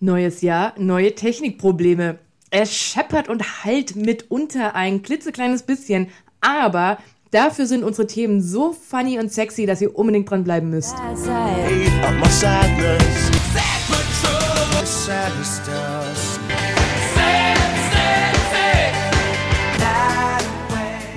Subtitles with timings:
[0.00, 2.18] Neues Jahr, neue Technikprobleme.
[2.50, 6.08] Es scheppert und halt mitunter ein klitzekleines bisschen,
[6.40, 6.98] aber
[7.32, 10.94] dafür sind unsere Themen so funny und sexy, dass ihr unbedingt dranbleiben müsst.
[10.94, 11.92] Eat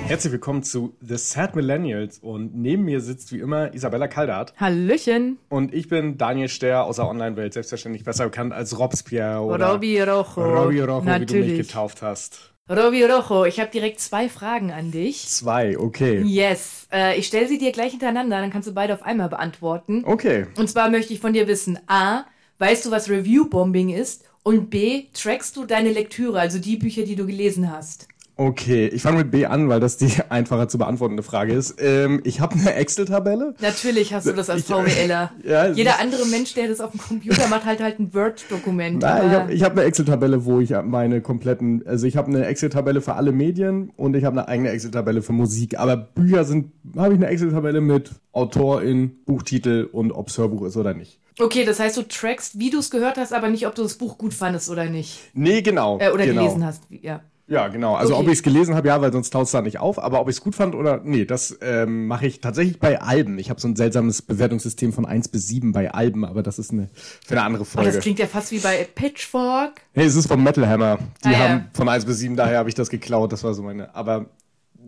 [0.06, 5.38] Herzlich willkommen zu The Sad Millennials und neben mir sitzt wie immer Isabella Kaldart Hallöchen,
[5.48, 10.00] und ich bin Daniel Ster aus der Online-Welt, selbstverständlich besser bekannt als Robespierre oder Robby
[10.02, 10.22] Rojo.
[10.36, 11.58] Robby Rojo, wie du mich Natürlich.
[11.68, 12.52] getauft hast.
[12.68, 15.26] Robby Rojo, ich habe direkt zwei Fragen an dich.
[15.28, 16.22] Zwei, okay.
[16.22, 20.04] Yes, äh, ich stelle sie dir gleich hintereinander, dann kannst du beide auf einmal beantworten.
[20.04, 20.46] Okay.
[20.56, 22.24] Und zwar möchte ich von dir wissen, a,
[22.58, 24.24] weißt du, was Review-Bombing ist?
[24.44, 28.08] Und b, trackst du deine Lektüre, also die Bücher, die du gelesen hast?
[28.36, 31.76] Okay, ich fange mit B an, weil das die einfacher zu beantwortende Frage ist.
[31.78, 33.54] Ähm, ich habe eine Excel-Tabelle.
[33.60, 35.32] Natürlich hast du das als VWLer.
[35.44, 39.02] Ja, Jeder andere Mensch, der das auf dem Computer macht, halt halt ein Word-Dokument.
[39.02, 42.46] Nein, ich habe ich hab eine Excel-Tabelle, wo ich meine kompletten, also ich habe eine
[42.46, 45.78] Excel-Tabelle für alle Medien und ich habe eine eigene Excel-Tabelle für Musik.
[45.78, 50.76] Aber Bücher sind, habe ich eine Excel-Tabelle mit Autorin, Buchtitel und ob es Hörbuch ist
[50.76, 51.18] oder nicht.
[51.38, 53.94] Okay, das heißt, du trackst, wie du es gehört hast, aber nicht, ob du das
[53.94, 55.18] Buch gut fandest oder nicht.
[55.34, 55.98] Nee, genau.
[55.98, 56.42] Äh, oder genau.
[56.42, 56.82] gelesen hast.
[56.90, 57.20] Ja.
[57.52, 57.94] Ja, genau.
[57.94, 58.22] Also Okay.
[58.22, 60.02] ob ich es gelesen habe, ja, weil sonst taucht es da nicht auf.
[60.02, 63.38] Aber ob ich es gut fand oder nee, das ähm, mache ich tatsächlich bei Alben.
[63.38, 66.70] Ich habe so ein seltsames Bewertungssystem von 1 bis 7 bei Alben, aber das ist
[66.72, 66.88] eine
[67.26, 67.92] für eine andere Folge.
[67.92, 69.82] das klingt ja fast wie bei Pitchfork.
[69.94, 70.98] Nee, es ist vom Metal Hammer.
[71.24, 71.38] Die Ah, ja.
[71.40, 73.32] haben von 1 bis 7, daher habe ich das geklaut.
[73.32, 73.94] Das war so meine.
[73.94, 74.30] Aber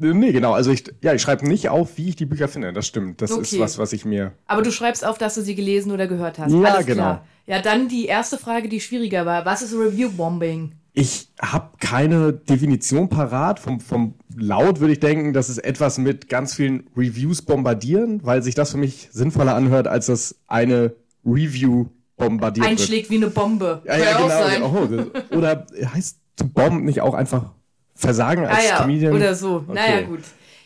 [0.00, 0.54] äh, nee, genau.
[0.54, 2.72] Also ich, ja, ich schreibe nicht auf, wie ich die Bücher finde.
[2.72, 3.20] Das stimmt.
[3.20, 3.60] Das ist Okay.
[3.60, 4.32] was, was ich mir.
[4.46, 6.50] Aber du schreibst auf, dass du sie gelesen oder gehört hast.
[6.50, 7.02] Ja, Alles genau.
[7.02, 7.24] Klar.
[7.46, 9.44] Ja, dann die erste Frage, die schwieriger war.
[9.44, 10.72] Was ist Review-Bombing?
[10.96, 13.58] Ich habe keine Definition parat.
[13.58, 18.42] Vom, vom Laut würde ich denken, das ist etwas mit ganz vielen Reviews bombardieren, weil
[18.44, 20.94] sich das für mich sinnvoller anhört, als das eine
[21.26, 22.78] Review bombardiert wird.
[22.80, 23.82] Einschlägt wie eine Bombe.
[23.84, 24.88] Ja, ja, genau.
[25.32, 27.52] Oh, oder heißt to bomb nicht auch einfach
[27.96, 29.14] Versagen als Ah ja, Comedian?
[29.14, 29.64] oder so.
[29.66, 30.04] Naja, Okay.
[30.06, 30.20] gut.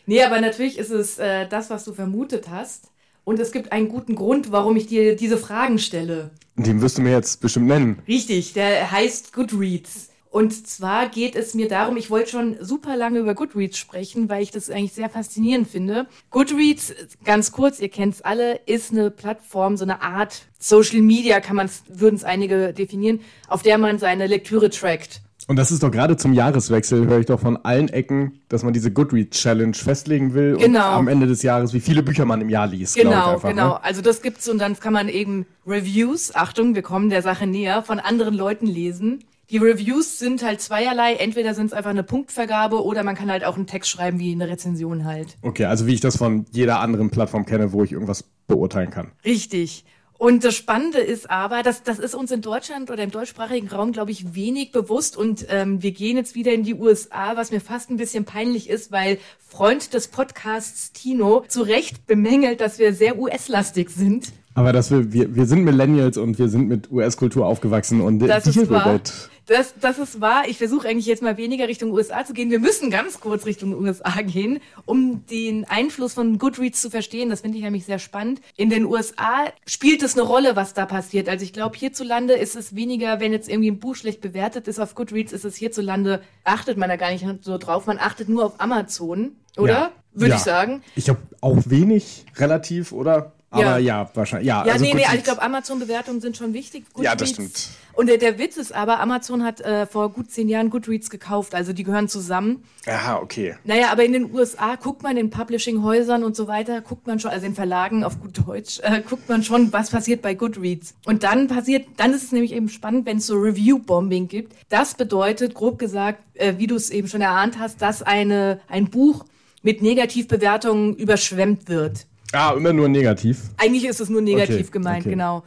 [0.05, 2.91] Nee, aber natürlich ist es äh, das, was du vermutet hast.
[3.25, 6.31] Und es gibt einen guten Grund, warum ich dir diese Fragen stelle.
[6.57, 7.99] Den wirst du mir jetzt bestimmt nennen.
[8.09, 10.08] Richtig, der heißt Goodreads.
[10.31, 14.43] Und zwar geht es mir darum, ich wollte schon super lange über Goodreads sprechen, weil
[14.43, 16.07] ich das eigentlich sehr faszinierend finde.
[16.31, 16.95] Goodreads,
[17.25, 21.57] ganz kurz, ihr kennt es alle, ist eine Plattform, so eine Art Social Media, kann
[21.57, 25.23] man würden es einige definieren, auf der man seine Lektüre trackt.
[25.47, 28.75] Und das ist doch gerade zum Jahreswechsel, höre ich doch von allen Ecken, dass man
[28.75, 30.91] diese Goodreads-Challenge festlegen will und Genau.
[30.91, 32.97] am Ende des Jahres, wie viele Bücher man im Jahr liest.
[32.97, 33.69] glaub ich Genau, einfach, genau.
[33.69, 33.85] Ne?
[33.85, 37.83] Also das gibt's und dann kann man eben Reviews, Achtung, wir kommen der Sache näher,
[37.83, 39.25] von anderen Leuten lesen.
[39.51, 41.15] Die Reviews sind halt zweierlei.
[41.15, 44.33] Entweder sind es einfach eine Punktvergabe oder man kann halt auch einen Text schreiben wie
[44.33, 45.39] eine Rezension halt.
[45.41, 49.13] Okay, also wie ich das von jeder anderen Plattform kenne, wo ich irgendwas beurteilen kann.
[49.25, 49.87] Richtig.
[50.19, 53.93] Und das Spannende ist aber, dass das ist uns in Deutschland oder im deutschsprachigen Raum,
[53.93, 55.17] glaube ich, wenig bewusst.
[55.17, 58.69] Und ähm, wir gehen jetzt wieder in die USA, was mir fast ein bisschen peinlich
[58.69, 64.33] ist, weil Freund des Podcasts Tino zu Recht bemängelt, dass wir sehr US-lastig sind.
[64.59, 68.45] Aber dass wir, wir, wir sind Millennials und wir sind mit US-Kultur aufgewachsen und Das
[68.45, 69.01] ist wahr.
[69.47, 70.43] Das, das ist wahr.
[70.49, 72.51] Ich versuche eigentlich jetzt mal weniger Richtung USA zu gehen.
[72.51, 77.31] Wir müssen ganz kurz Richtung USA gehen, um den Einfluss von Goodreads zu verstehen.
[77.31, 78.41] Das finde ich nämlich sehr spannend.
[78.57, 81.29] In den USA spielt es eine Rolle, was da passiert.
[81.29, 84.81] Also ich glaube, hierzulande ist es weniger, wenn jetzt irgendwie ein Buch schlecht bewertet ist
[84.81, 87.87] auf Goodreads, ist es hierzulande, achtet man da gar nicht so drauf.
[87.87, 89.73] Man achtet nur auf Amazon, oder?
[89.73, 89.93] Ja.
[90.15, 90.37] Würde Ja.
[90.37, 90.83] ich sagen.
[90.97, 93.33] Ich habe auch wenig relativ, oder?
[93.51, 94.47] Aber ja, wahrscheinlich.
[94.47, 96.85] Ja, Ja, also nee, nee, Goodreads- also ich glaube, Amazon-Bewertungen sind schon wichtig.
[96.99, 97.69] Ja, das Goodreads- stimmt.
[97.95, 101.53] Und der, der Witz ist aber, Amazon hat äh, vor gut zehn Jahren Goodreads gekauft,
[101.55, 102.63] also die gehören zusammen.
[102.87, 103.57] Aha, okay.
[103.65, 107.33] Naja, aber in den USA guckt man in Publishing-Häusern und so weiter, guckt man schon,
[107.33, 110.95] also in Verlagen auf gut Deutsch, äh, guckt man schon, was passiert bei Goodreads.
[111.07, 114.53] Und dann passiert, dann ist es nämlich eben spannend, wenn es so Review-Bombing gibt.
[114.69, 118.91] Das bedeutet, grob gesagt, äh, wie du es eben schon erahnt hast, dass eine, ein
[118.91, 119.25] Buch
[119.65, 122.07] mit Negativbewertungen überschwemmt wird.
[122.33, 123.43] Ah, immer nur negativ.
[123.57, 125.11] Eigentlich ist es nur negativ Okay, gemeint, okay.
[125.11, 125.45] genau.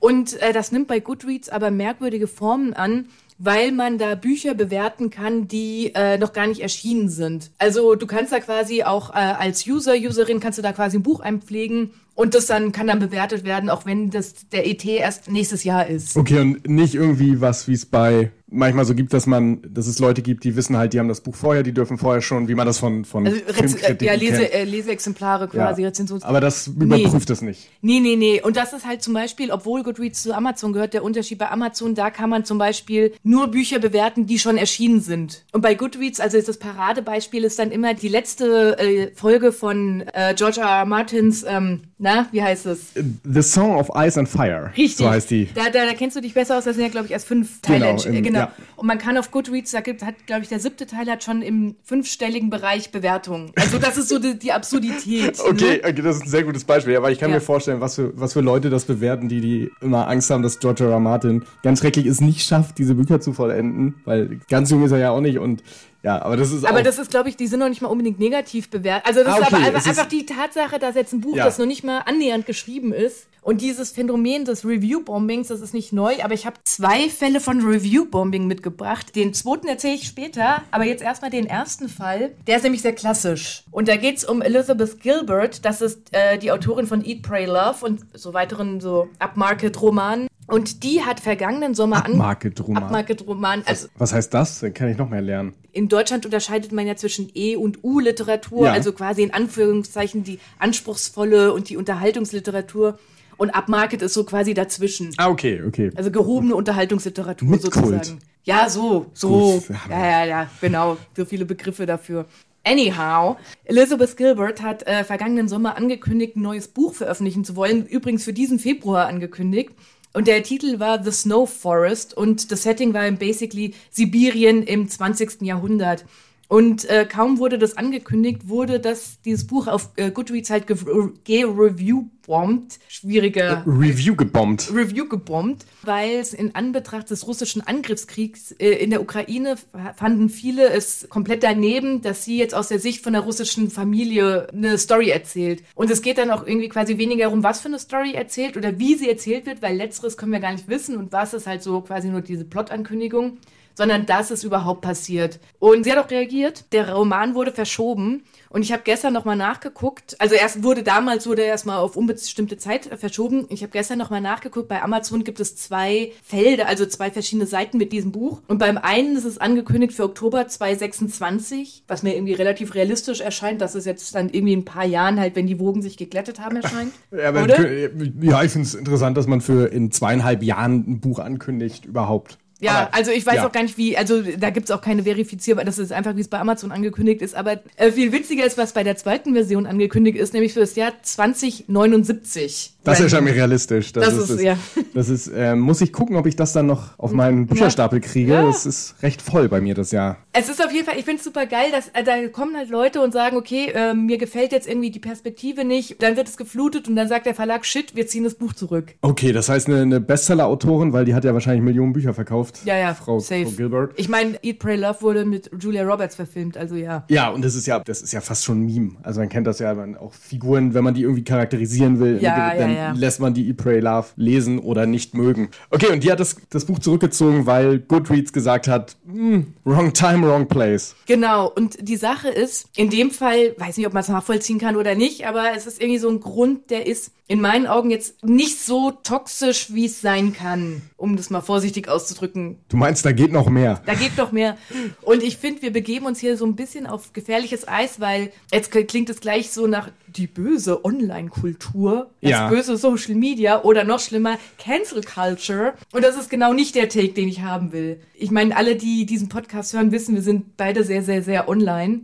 [0.00, 3.06] Und äh, das nimmt bei Goodreads aber merkwürdige Formen an,
[3.38, 7.50] weil man da Bücher bewerten kann, die äh, noch gar nicht erschienen sind.
[7.58, 11.02] Also du kannst da quasi auch äh, als User, Userin kannst du da quasi ein
[11.02, 15.30] Buch einpflegen und das dann kann dann bewertet werden, auch wenn das der ET erst
[15.30, 16.16] nächstes Jahr ist.
[16.16, 19.98] Okay, und nicht irgendwie was, wie es bei manchmal so gibt, dass man, dass es
[19.98, 22.54] Leute gibt, die wissen halt, die haben das Buch vorher, die dürfen vorher schon, wie
[22.54, 25.88] man das von, von Also Filmkritiken ja, Lese, äh, Leseexemplare quasi, Ja.
[25.88, 26.22] Rezensions...
[26.22, 27.68] Aber das überprüft es nicht.
[27.82, 28.40] Nee, nee, nee.
[28.40, 31.94] Und das ist halt zum Beispiel, obwohl Goodreads zu Amazon gehört, der Unterschied bei Amazon,
[31.94, 35.44] da kann man zum Beispiel nur Bücher bewerten, die schon erschienen sind.
[35.52, 40.34] Und bei Goodreads, also das Paradebeispiel ist dann immer die letzte äh, Folge von äh,
[40.36, 40.68] George R.
[40.80, 40.84] R.
[40.86, 42.92] Martins, ähm, na, wie heißt es?
[43.24, 44.70] The Song of Ice and Fire.
[44.76, 44.96] Richtig.
[44.96, 45.48] So heißt die.
[45.54, 47.60] Da, da, da kennst du dich besser aus, das sind ja, glaube ich, erst fünf
[47.62, 47.94] Teile.
[47.96, 48.38] Genau, im- genau.
[48.40, 48.43] ja.
[48.76, 51.42] Und man kann auf Goodreads, da gibt, hat, glaube ich, der siebte Teil hat schon
[51.42, 53.52] im fünfstelligen Bereich Bewertungen.
[53.56, 55.38] Also das ist so die, die Absurdität.
[55.48, 55.80] Okay, Ne?
[55.84, 57.00] okay, das ist ein sehr gutes Beispiel.
[57.02, 57.36] Weil ich kann Ja.
[57.36, 60.58] mir vorstellen, was für, was für Leute das bewerten, die, die immer Angst haben, dass
[60.58, 60.90] George R.
[60.90, 61.00] R.
[61.00, 63.94] Martin ganz schrecklich es nicht schafft, diese Bücher zu vollenden.
[64.04, 65.62] Weil ganz jung ist er ja auch nicht und
[66.04, 68.20] ja, aber das ist Aber das ist, glaube ich, die sind noch nicht mal unbedingt
[68.20, 69.06] negativ bewertet.
[69.08, 71.20] Also das Ah, ist okay, aber es einfach, ist- einfach die Tatsache, dass jetzt ein
[71.20, 71.44] Buch, Ja.
[71.44, 73.26] das noch nicht mal annähernd geschrieben ist.
[73.42, 77.60] Und dieses Phänomen des Review-Bombings, das ist nicht neu, aber ich habe zwei Fälle von
[77.62, 79.14] Review-Bombing mitgebracht.
[79.16, 82.30] Den zweiten erzähle ich später, aber jetzt erstmal den ersten Fall.
[82.46, 83.64] Der ist nämlich sehr klassisch.
[83.70, 87.44] Und da geht es um Elizabeth Gilbert, das ist äh, die Autorin von Eat, Pray,
[87.44, 90.28] Love und so weiteren so Upmarket-Romanen.
[90.46, 92.12] Und die hat vergangenen Sommer an...
[92.12, 92.82] Upmarket-Roman.
[92.82, 93.62] Upmarket-Roman.
[93.66, 94.60] Also Was heißt das?
[94.60, 95.54] Dann kann ich noch mehr lernen.
[95.72, 98.72] in Deutschland unterscheidet man ja zwischen E- und U-Literatur, Ja.
[98.72, 102.98] also quasi in Anführungszeichen die anspruchsvolle und die Unterhaltungsliteratur.
[103.36, 105.10] Und Upmarket ist so quasi dazwischen.
[105.16, 105.90] Ah, okay, okay.
[105.96, 107.90] Also gehobene Unterhaltungsliteratur Mit sozusagen.
[107.90, 108.16] Kult.
[108.44, 109.60] Ja, so, so.
[109.60, 110.98] Gut, Ja, ja, ja, genau.
[111.16, 112.26] So viele Begriffe dafür.
[112.66, 117.86] Anyhow, Elizabeth Gilbert hat äh, vergangenen Sommer angekündigt, ein neues Buch veröffentlichen zu wollen.
[117.86, 119.70] Übrigens für diesen Februar angekündigt.
[120.14, 125.42] Und der Titel war The Snow Forest und das Setting war basically Sibirien im 20.
[125.42, 126.04] Jahrhundert.
[126.48, 132.78] Und äh, kaum wurde das angekündigt, wurde das, dieses Buch auf äh, Goodreads halt ge-review-bombt.
[132.88, 134.72] Schwieriger Review gebombt.
[134.72, 139.56] Review gebombt, weil es in Anbetracht des russischen Angriffskriegs äh, in der Ukraine
[139.96, 144.46] fanden viele es komplett daneben, dass sie jetzt aus der Sicht von der russischen Familie
[144.52, 145.64] eine Story erzählt.
[145.74, 148.78] Und es geht dann auch irgendwie quasi weniger darum, was für eine Story erzählt oder
[148.78, 151.62] wie sie erzählt wird, weil letzteres können wir gar nicht wissen und was ist halt
[151.62, 153.38] so quasi nur diese Plot-Ankündigung
[153.74, 155.40] sondern dass es überhaupt passiert.
[155.58, 156.72] Und sie hat auch reagiert.
[156.72, 158.22] Der Roman wurde verschoben.
[158.48, 160.16] Und ich habe gestern nochmal nachgeguckt.
[160.20, 163.46] Also erst wurde damals wurde er erstmal auf unbestimmte Zeit verschoben.
[163.48, 164.68] Ich habe gestern nochmal nachgeguckt.
[164.68, 168.42] Bei Amazon gibt es zwei Felder, also zwei verschiedene Seiten mit diesem Buch.
[168.46, 173.60] Und beim einen ist es angekündigt für Oktober 2026, was mir irgendwie relativ realistisch erscheint,
[173.60, 176.38] dass es jetzt dann irgendwie in ein paar Jahren halt, wenn die Wogen sich geglättet
[176.38, 176.92] haben, erscheint.
[177.10, 181.86] Ja, ja ich finde es interessant, dass man für in zweieinhalb Jahren ein Buch ankündigt,
[181.86, 182.38] überhaupt.
[182.64, 183.46] Ja, Aber- also ich weiß ja.
[183.46, 186.28] auch gar nicht, wie, also da gibt's auch keine verifizierbar, das ist einfach, wie es
[186.28, 187.34] bei Amazon angekündigt ist.
[187.34, 190.74] Aber äh, viel witziger ist, was bei der zweiten Version angekündigt ist, nämlich für das
[190.74, 192.72] Jahr 2079.
[192.84, 193.04] Das Random.
[193.04, 193.92] erscheint mir realistisch.
[193.92, 194.42] Das, Das ist, ist- es.
[194.42, 194.56] ja.
[194.92, 198.32] Das ist, ähm, muss ich gucken, ob ich das dann noch auf meinen Bücherstapel kriege.
[198.34, 198.42] Ja.
[198.42, 200.18] Das ist recht voll bei mir das Jahr.
[200.32, 202.68] Es ist auf jeden Fall, ich finde es super geil, dass äh, da kommen halt
[202.70, 206.02] Leute und sagen, okay, äh, mir gefällt jetzt irgendwie die Perspektive nicht.
[206.02, 208.94] Dann wird es geflutet und dann sagt der Verlag, shit, wir ziehen das Buch zurück.
[209.00, 212.53] Okay, das heißt eine, eine Bestseller-Autorin, weil die hat ja wahrscheinlich Millionen Bücher verkauft.
[212.64, 213.44] Ja, ja, Frau, safe.
[213.46, 213.92] Frau Gilbert.
[213.96, 217.04] Ich meine, Eat, Pray, Love wurde mit Julia Roberts verfilmt, also ja.
[217.08, 218.90] Ja, und das ist ja, das ist ja fast schon ein Meme.
[219.02, 222.54] Also man kennt das ja, man auch Figuren, wenn man die irgendwie charakterisieren will, Ja,
[222.54, 222.92] dann ja, ja.
[222.92, 225.50] lässt man die Eat, Pray, Love lesen oder nicht mögen.
[225.70, 230.26] Okay, und die hat das, das Buch zurückgezogen, weil Goodreads gesagt hat, "Hm, wrong time,
[230.26, 230.94] wrong place.
[231.06, 234.76] Genau, und die Sache ist, in dem Fall, weiß nicht, ob man es nachvollziehen kann
[234.76, 238.22] oder nicht, aber es ist irgendwie so ein Grund, der ist in meinen Augen jetzt
[238.22, 242.43] nicht so toxisch, wie es sein kann, um das mal vorsichtig auszudrücken.
[242.68, 243.82] Du meinst, da geht noch mehr.
[243.86, 244.56] Da geht doch mehr.
[245.02, 248.70] Und ich finde, wir begeben uns hier so ein bisschen auf gefährliches Eis, weil jetzt
[248.70, 252.48] klingt es gleich so nach die böse Online-Kultur, das Ja.
[252.48, 255.74] böse Social Media oder noch schlimmer Cancel Culture.
[255.92, 258.00] Und das ist genau nicht der Take, den ich haben will.
[258.14, 262.02] Ich meine, alle, die diesen Podcast hören, wissen, wir sind beide sehr, sehr, sehr online.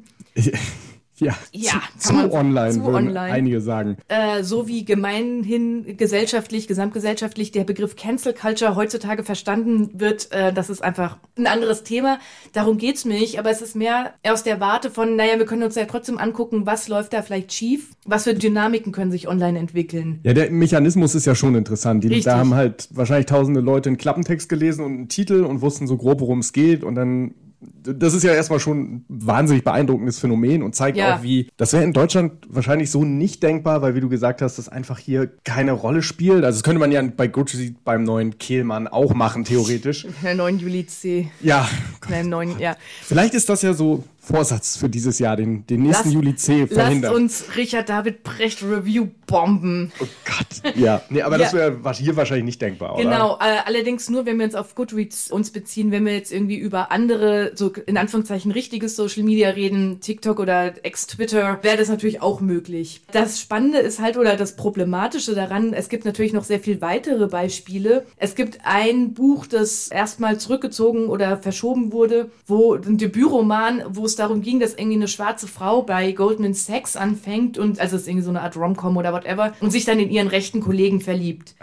[1.20, 3.32] Ja, Ja, zu, zu online, zu würden online.
[3.32, 3.96] einige sagen.
[4.08, 10.70] Äh, so wie gemeinhin gesellschaftlich, gesamtgesellschaftlich der Begriff Cancel Culture heutzutage verstanden wird, äh, das
[10.70, 12.18] ist einfach ein anderes Thema.
[12.52, 15.62] Darum geht's mir nicht, aber es ist mehr aus der Warte von, naja, wir können
[15.62, 19.58] uns ja trotzdem angucken, was läuft da vielleicht schief, was für Dynamiken können sich online
[19.58, 20.20] entwickeln.
[20.22, 22.02] Ja, der Mechanismus ist ja schon interessant.
[22.04, 22.24] Die, Richtig.
[22.24, 25.96] da haben halt wahrscheinlich tausende Leute einen Klappentext gelesen und einen Titel und wussten so
[25.96, 26.82] grob, worum es geht.
[26.84, 27.34] Und dann,
[27.82, 31.16] das ist ja erstmal schon ein wahnsinnig beeindruckendes Phänomen und zeigt Ja.
[31.16, 34.56] auch, wie, das wäre in Deutschland wahrscheinlich so nicht denkbar, weil wie du gesagt hast,
[34.58, 36.44] das einfach hier keine Rolle spielt.
[36.44, 40.06] Also das könnte man ja bei Goodreads beim neuen Kehlmann auch machen, theoretisch.
[40.22, 41.30] Der neuen Juli C.
[41.40, 41.68] Ja,
[42.08, 42.76] Nein, neuen, ja.
[43.02, 46.66] Vielleicht ist das ja so, Vorsatz für dieses Jahr, den, den nächsten Lasst- Juli C
[46.66, 47.12] verhindern.
[47.12, 49.90] Lasst uns Richard David Brecht Review bomben.
[50.00, 50.76] oh Gott.
[50.76, 51.58] Ja, nee, aber das Ja.
[51.58, 53.02] wäre was hier wahrscheinlich nicht denkbar, oder?
[53.04, 56.56] Genau, äh, allerdings nur, wenn wir uns auf Goodreads uns beziehen, wenn wir jetzt irgendwie
[56.58, 62.20] über andere, so in Anführungszeichen richtiges Social Media reden, TikTok oder Ex-Twitter, wäre das natürlich
[62.20, 63.00] auch möglich.
[63.12, 67.26] Das Spannende ist halt, oder das Problematische daran, es gibt natürlich noch sehr viel weitere
[67.26, 68.04] Beispiele.
[68.16, 74.16] Es gibt ein Buch, das erstmal zurückgezogen oder verschoben wurde, wo ein Debütroman, wo es
[74.16, 78.08] darum ging, dass irgendwie eine schwarze Frau bei Goldman Sachs anfängt und, also es ist
[78.08, 81.54] irgendwie so eine Art Rom-Com oder whatever, und sich dann in ihren rechten Kollegen verliebt.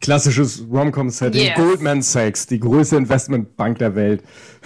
[0.00, 1.46] Klassisches Rom-Com-Setting.
[1.46, 1.56] Yes.
[1.56, 4.22] Goldman Sachs, die größte Investmentbank der Welt.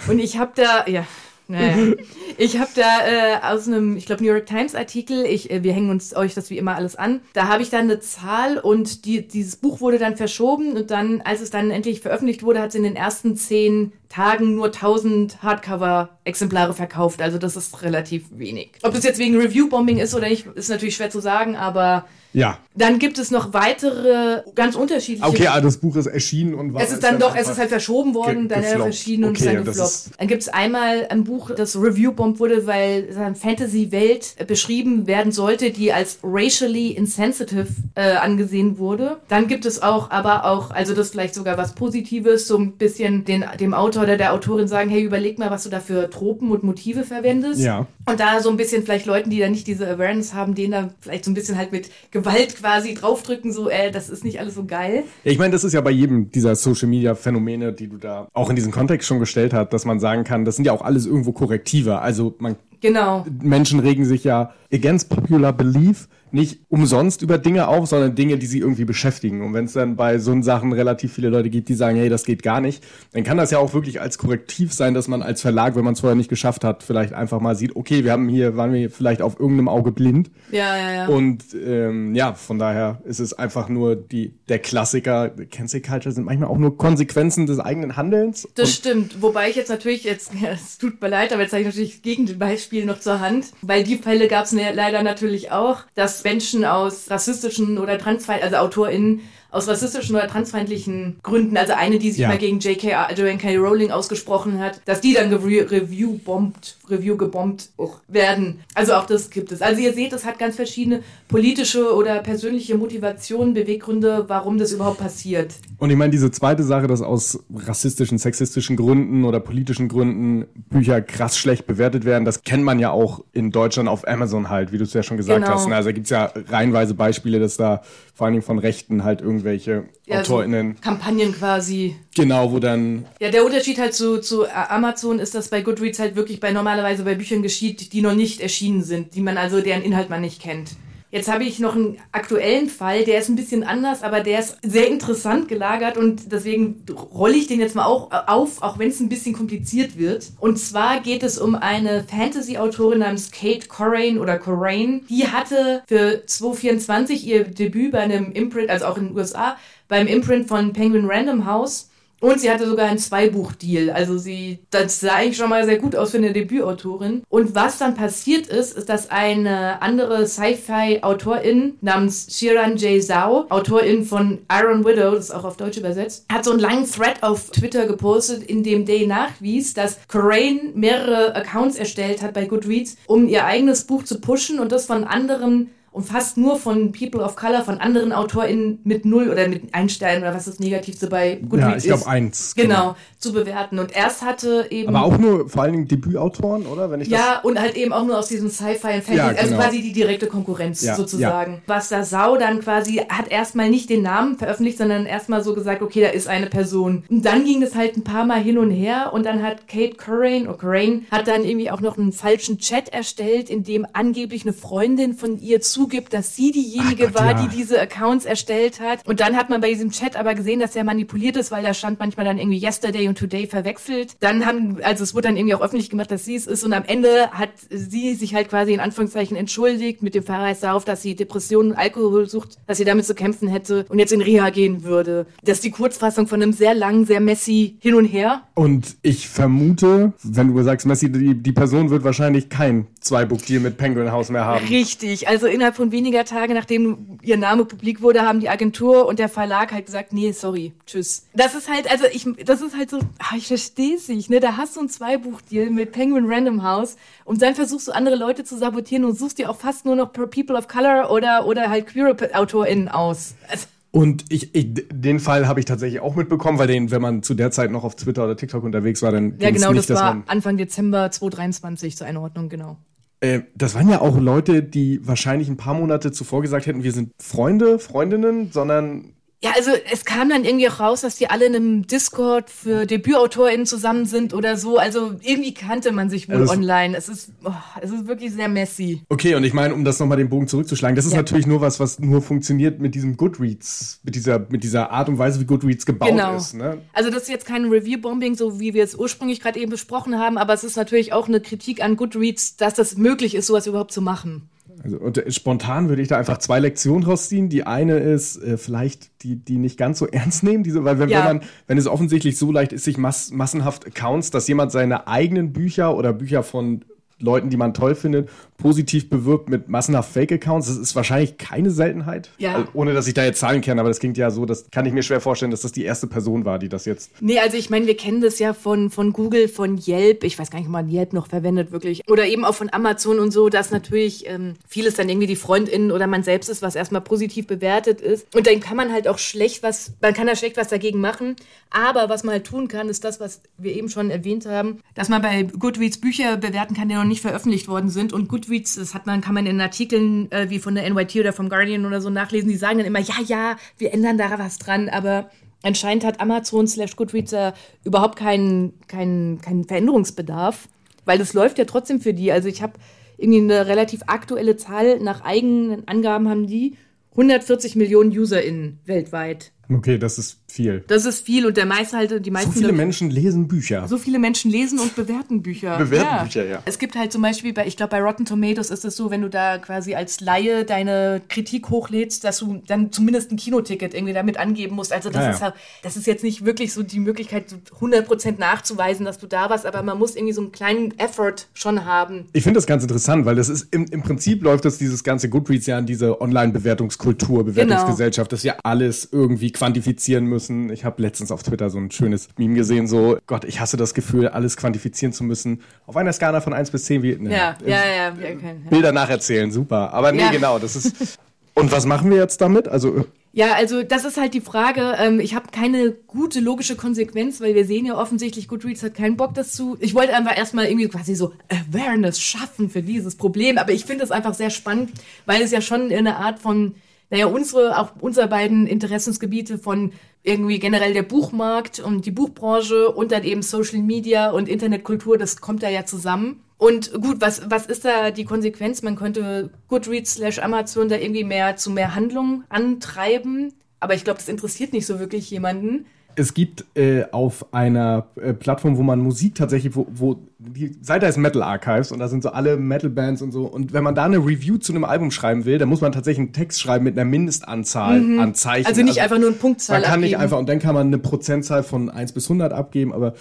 [0.07, 1.05] Und ich habe da, ja,
[1.49, 1.95] naja.
[2.37, 5.73] ich habe da äh, aus einem, ich glaube New York Times Artikel, ich, äh, wir
[5.73, 7.21] hängen uns euch das wie immer alles an.
[7.33, 11.21] Da habe ich dann eine Zahl und die, dieses Buch wurde dann verschoben und dann,
[11.21, 15.41] als es dann endlich veröffentlicht wurde, hat es in den ersten zehn Tagen nur 1000
[15.41, 17.19] Hardcover-Exemplare verkauft.
[17.21, 18.71] Also das ist relativ wenig.
[18.83, 22.59] Ob das jetzt wegen Review-Bombing ist oder nicht, ist natürlich schwer zu sagen, aber Ja.
[22.75, 26.81] dann gibt es noch weitere ganz unterschiedliche Okay, also das Buch ist erschienen und war
[26.81, 28.83] es ist dann doch, es ist halt verschoben worden, ge- dann gefloppt.
[28.83, 29.89] verschieden und Okay, ist dann gefloppt.
[29.89, 34.45] ist- Dann gibt es einmal ein Buch, das Review-Bomb wurde, weil es eine Fantasy-Welt äh,
[34.45, 39.17] beschrieben werden sollte, die als racially insensitive äh, angesehen wurde.
[39.27, 42.73] Dann gibt es auch, aber auch, also das ist vielleicht sogar was Positives, so ein
[42.73, 46.09] bisschen den, dem Autor oder der Autorin sagen, hey, überleg mal, was du da für
[46.09, 47.59] Tropen und Motive verwendest.
[47.61, 47.87] Ja.
[48.09, 50.89] Und da so ein bisschen vielleicht Leuten, die da nicht diese Awareness haben, denen da
[50.99, 54.55] vielleicht so ein bisschen halt mit Gewalt quasi draufdrücken, so, äh, das ist nicht alles
[54.55, 55.03] so geil.
[55.23, 58.27] Ja, ich meine, das ist ja bei jedem dieser Social Media Phänomene, die du da
[58.33, 60.81] auch in diesem Kontext schon gestellt hast, dass man sagen kann, das sind ja auch
[60.81, 61.99] alles irgendwo Korrektive.
[61.99, 63.25] Also man Genau.
[63.41, 68.45] Menschen regen sich ja against popular belief nicht umsonst über Dinge auf, sondern Dinge, die
[68.45, 69.41] sie irgendwie beschäftigen.
[69.41, 72.23] Und wenn es dann bei so Sachen relativ viele Leute gibt, die sagen, hey, das
[72.23, 72.83] geht gar nicht,
[73.13, 75.93] dann kann das ja auch wirklich als Korrektiv sein, dass man als Verlag, wenn man
[75.93, 78.89] es vorher nicht geschafft hat, vielleicht einfach mal sieht, okay, wir haben hier, waren wir
[78.89, 80.29] vielleicht auf irgendeinem Auge blind.
[80.51, 81.07] Ja, ja, ja.
[81.07, 86.25] Und ähm, ja, von daher ist es einfach nur die, der Klassiker, Cancel Culture sind
[86.25, 88.47] manchmal auch nur Konsequenzen des eigenen Handelns.
[88.55, 89.21] Das stimmt.
[89.21, 92.25] Wobei ich jetzt natürlich, jetzt, es tut mir leid, aber jetzt habe ich natürlich gegen
[92.25, 93.47] das Beispiel noch zur Hand.
[93.61, 98.65] Weil die Fälle gab es leider natürlich auch, dass Menschen aus rassistischen oder transfeindlichen, also
[98.65, 102.27] AutorInnen aus rassistischen oder transfeindlichen Gründen, also eine, die sich Ja.
[102.29, 103.13] mal gegen J.K.
[103.15, 103.57] Joanne K.
[103.57, 107.69] Rowling ausgesprochen hat, dass die dann Review bombt, Review gebombt
[108.07, 108.59] werden.
[108.75, 109.61] Also auch das gibt es.
[109.61, 114.99] Also ihr seht, es hat ganz verschiedene politische oder persönliche Motivationen, Beweggründe, warum das überhaupt
[114.99, 115.53] passiert.
[115.77, 121.01] Und ich meine, diese zweite Sache, dass aus rassistischen, sexistischen Gründen oder politischen Gründen Bücher
[121.01, 124.77] krass schlecht bewertet werden, das kennt man ja auch in Deutschland auf Amazon halt, wie
[124.77, 125.53] du es ja schon gesagt Genau.
[125.55, 125.67] hast.
[125.67, 125.75] ne?
[125.75, 127.81] Also da gibt's ja reihenweise Beispiele, dass da
[128.13, 133.05] vor allen Dingen von Rechten halt irgendwelche Ja, so AutorInnen, Kampagnen quasi genau, wo dann,
[133.19, 137.03] Ja, der Unterschied halt zu, zu Amazon ist, dass bei Goodreads halt wirklich bei normalerweise
[137.03, 140.41] bei Büchern geschieht, die noch nicht erschienen sind, die man also deren Inhalt man nicht
[140.41, 140.71] kennt.
[141.11, 144.57] Jetzt habe ich noch einen aktuellen Fall, der ist ein bisschen anders, aber der ist
[144.61, 148.99] sehr interessant gelagert und deswegen rolle ich den jetzt mal auch auf, auch wenn es
[148.99, 150.27] ein bisschen kompliziert wird.
[150.39, 155.01] Und zwar geht es um eine Fantasy-Autorin namens Kate Corain oder Corain.
[155.09, 160.05] Die hatte für 2024 ihr Debüt bei einem Imprint, also auch in den USA, beim
[160.05, 161.89] Imprint von Penguin Random House.
[162.19, 163.89] Und sie hatte sogar einen Zweibuch-Deal.
[163.89, 167.23] Also sie, das sah eigentlich schon mal sehr gut aus für eine Debütautorin.
[167.29, 173.01] Und was dann passiert ist, ist, dass eine andere Sci-Fi-Autorin namens Shiran J.
[173.01, 176.89] Zhao, Autorin von Iron Widow, das ist auch auf Deutsch übersetzt, hat so einen langen
[176.89, 182.45] Thread auf Twitter gepostet, in dem Day nachwies, dass Corain mehrere Accounts erstellt hat bei
[182.45, 186.91] Goodreads, um ihr eigenes Buch zu pushen und das von anderen und fast nur von
[186.91, 191.07] People of Color, von anderen AutorInnen mit Null oder mit Einstein oder was das Negativste
[191.07, 192.07] bei Goodreads ja, ich glaube ist.
[192.07, 192.55] eins.
[192.55, 193.79] Genau, zu bewerten.
[193.79, 194.95] Und erst hatte eben.
[194.95, 196.91] Aber auch nur vor allen Dingen Debütautoren, oder?
[196.91, 199.27] Wenn ich das ja, und halt eben auch nur aus diesem Sci-Fi und Fantasy, Ja,
[199.27, 199.57] also genau.
[199.57, 201.61] quasi die direkte Konkurrenz Ja, sozusagen.
[201.67, 205.81] Was da Sau dann quasi, hat erstmal nicht den Namen veröffentlicht, sondern erstmal so gesagt,
[205.81, 207.03] okay, da ist eine Person.
[207.09, 209.95] Und dann ging das halt ein paar Mal hin und her und dann hat Kate
[209.95, 214.43] Corain, oder Corain, hat dann irgendwie auch noch einen falschen Chat erstellt, in dem angeblich
[214.43, 217.41] eine Freundin von ihr zugibt, dass sie diejenige Ach Gott, war, ja.
[217.47, 219.07] die diese Accounts erstellt hat.
[219.07, 221.73] Und dann hat man bei diesem Chat aber gesehen, dass er manipuliert ist, weil da
[221.73, 224.17] stand manchmal dann irgendwie Yesterday und Today verwechselt.
[224.19, 226.65] Dann haben, also es wurde dann irgendwie auch öffentlich gemacht, dass sie es ist.
[226.65, 230.83] Und am Ende hat sie sich halt quasi in Anführungszeichen entschuldigt mit dem Verweis darauf,
[230.83, 234.49] dass sie Depressionen und Alkoholsucht, dass sie damit zu kämpfen hätte und jetzt in Reha
[234.49, 235.27] gehen würde.
[235.45, 238.43] Das ist die Kurzfassung von einem sehr langen, sehr messy Hin und Her.
[238.53, 243.77] Und ich vermute, wenn du sagst, Messi, die, die Person wird wahrscheinlich kein Zwei-Book-Deal mit
[243.77, 244.65] Penguin House mehr haben.
[244.67, 245.29] Richtig.
[245.29, 249.19] Also innerhalb innerhalb von weniger Tage, nachdem ihr Name publik wurde, haben die Agentur und
[249.19, 251.25] der Verlag halt gesagt, nee, sorry, tschüss.
[251.33, 254.39] Das ist halt, also ich, das ist halt so, ach, ich verstehe es nicht, ne?
[254.39, 256.95] Da hast du ein Zweibuchdeal mit Penguin Random House
[257.25, 260.11] und dann versuchst du andere Leute zu sabotieren und suchst dir auch fast nur noch
[260.11, 263.35] People of Color oder, oder halt queer AutorInnen aus.
[263.47, 267.23] Also, Und ich, ich den Fall habe ich tatsächlich auch mitbekommen, weil den, wenn man
[267.23, 269.99] zu der Zeit noch auf Twitter oder TikTok unterwegs war, dann ja, genau, nicht, das
[269.99, 272.77] war Anfang Dezember 2023 zur Einordnung, genau.
[273.21, 276.91] Äh, das waren ja auch Leute, die wahrscheinlich ein paar Monate zuvor gesagt hätten, wir
[276.91, 281.45] sind Freunde, Freundinnen, sondern Ja, also es kam dann irgendwie auch raus, dass die alle
[281.45, 284.77] in einem Discord für DebütautorInnen zusammen sind oder so.
[284.77, 286.97] Also irgendwie kannte man sich wohl Also online.
[286.97, 289.01] Es ist, oh, es ist wirklich sehr messy.
[289.07, 291.19] Okay, und ich meine, um das nochmal den Bogen zurückzuschlagen, das ist Ja.
[291.19, 295.17] natürlich nur was, was nur funktioniert mit diesem Goodreads, mit dieser, mit dieser Art und
[295.19, 296.35] Weise, wie Goodreads gebaut Genau.
[296.35, 296.55] ist.
[296.55, 296.81] Ne?
[296.91, 300.37] Also das ist jetzt kein Review-Bombing, so wie wir es ursprünglich gerade eben besprochen haben,
[300.37, 303.93] aber es ist natürlich auch eine Kritik an Goodreads, dass das möglich ist, sowas überhaupt
[303.93, 304.49] zu machen.
[304.81, 307.49] Also, und äh, spontan würde ich da einfach zwei Lektionen rausziehen.
[307.49, 311.09] Die eine ist äh, vielleicht die, die nicht ganz so ernst nehmen, diese, weil wenn,
[311.09, 311.19] Ja.
[311.19, 315.07] wenn man, wenn es offensichtlich so leicht ist, sich mass, massenhaft Accounts, dass jemand seine
[315.07, 316.85] eigenen Bücher oder Bücher von
[317.19, 318.29] Leuten, die man toll findet,
[318.59, 322.29] positiv bewirbt mit massenhaft Fake-Accounts, das ist wahrscheinlich keine Seltenheit.
[322.37, 322.55] Ja.
[322.55, 324.85] Also, ohne dass ich da jetzt Zahlen kenne, aber das klingt ja so, das kann
[324.85, 327.57] ich mir schwer vorstellen, dass das die erste Person war, die das jetzt Nee, also
[327.57, 330.23] ich meine, wir kennen das ja von, von Google, von Yelp.
[330.23, 332.07] Ich weiß gar nicht, ob man Yelp noch verwendet wirklich.
[332.07, 335.91] Oder eben auch von Amazon und so, dass natürlich ähm, vieles dann irgendwie die FreundInnen
[335.91, 338.33] oder man selbst ist, was erstmal positiv bewertet ist.
[338.35, 341.35] Und dann kann man halt auch schlecht was, man kann da schlecht was dagegen machen.
[341.69, 345.09] Aber was man halt tun kann, ist das, was wir eben schon erwähnt haben, dass
[345.09, 348.13] man bei Goodreads Bücher bewerten kann, die noch nicht veröffentlicht worden sind.
[348.13, 351.33] Und Goodreads, das hat man, kann man in Artikeln äh, wie von der NYT oder
[351.33, 354.57] vom Guardian oder so nachlesen, die sagen dann immer, ja, ja, wir ändern da was
[354.57, 355.29] dran, aber
[355.61, 357.53] Anscheinend hat Amazon slash Goodreads ja
[357.83, 360.69] überhaupt keinen keinen keinen Veränderungsbedarf,
[361.03, 362.31] weil das läuft ja trotzdem für die.
[362.31, 362.73] Also ich habe
[363.17, 366.77] irgendwie eine relativ aktuelle Zahl, nach eigenen Angaben haben die
[367.11, 369.51] 140 Millionen UserInnen weltweit.
[369.71, 370.83] Okay, das ist viel.
[370.87, 373.87] Das ist viel und der meiste halt, die meisten So viele Menschen lesen Bücher.
[373.87, 375.77] so viele Menschen lesen und bewerten Bücher.
[375.77, 376.63] Bewerten Bücher, ja.
[376.65, 379.21] Es gibt halt zum Beispiel bei, ich glaube, bei Rotten Tomatoes ist es so, wenn
[379.21, 384.13] du da quasi als Laie deine Kritik hochlädst, dass du dann zumindest ein Kinoticket irgendwie
[384.13, 384.91] damit angeben musst.
[384.91, 385.35] Also das Ja, ja.
[385.35, 389.27] ist halt, das ist jetzt nicht wirklich so die Möglichkeit, so 100% nachzuweisen, dass du
[389.27, 392.25] da warst, aber man muss irgendwie so einen kleinen Effort schon haben.
[392.33, 395.29] Ich finde das ganz interessant, weil das ist im, im Prinzip läuft das dieses ganze
[395.29, 400.71] Goodreads ja an diese Online-Bewertungskultur, Bewertungsgesellschaft, dass wir alles irgendwie quantifizieren müssen.
[400.71, 403.93] Ich habe letztens auf Twitter so ein schönes Meme gesehen, so Gott, ich hasse das
[403.93, 405.61] Gefühl, alles quantifizieren zu müssen.
[405.85, 407.93] Auf einer Skala von 1 bis 10, wie ne, Ja, äh, ja, ja.
[407.95, 408.69] ja, okay, ja.
[408.69, 409.93] Bilder nacherzählen, super.
[409.93, 410.31] Aber nee, Ja.
[410.31, 411.19] genau, das ist.
[411.55, 412.69] Und was machen wir jetzt damit?
[412.69, 414.95] Also Ja, also das ist halt die Frage.
[414.97, 419.17] Ähm, ich habe keine gute logische Konsequenz, weil wir sehen ja offensichtlich, Goodreads hat keinen
[419.17, 419.75] Bock dazu.
[419.81, 424.05] Ich wollte einfach erstmal irgendwie quasi so Awareness schaffen für dieses Problem, aber ich finde
[424.05, 424.91] es einfach sehr spannend,
[425.25, 426.75] weil es ja schon eine Art von,
[427.09, 429.93] naja, unsere, auch unsere beiden Interessensgebiete von
[430.23, 435.41] irgendwie generell der Buchmarkt und die Buchbranche und dann eben Social Media und Internetkultur, das
[435.41, 436.43] kommt da ja zusammen.
[436.57, 438.81] Und gut, was, was ist da die Konsequenz?
[438.81, 443.53] Man könnte Goodreads slash Amazon da irgendwie mehr zu mehr Handlung antreiben.
[443.79, 445.85] Aber ich glaube, das interessiert nicht so wirklich jemanden.
[446.19, 451.05] Es gibt äh, auf einer äh, Plattform, wo man Musik tatsächlich, wo, wo die Seite
[451.05, 453.45] heißt Metal Archives und da sind so alle Metal-Bands und so.
[453.45, 456.19] Und wenn man da eine Review zu einem Album schreiben will, dann muss man tatsächlich
[456.19, 458.67] einen Text schreiben mit einer Mindestanzahl an Zeichen.
[458.67, 460.23] Also nicht einfach nur eine Punktzahl Man kann nicht abgeben.
[460.23, 463.13] einfach, und dann kann man eine Prozentzahl von 1 bis 100 abgeben, aber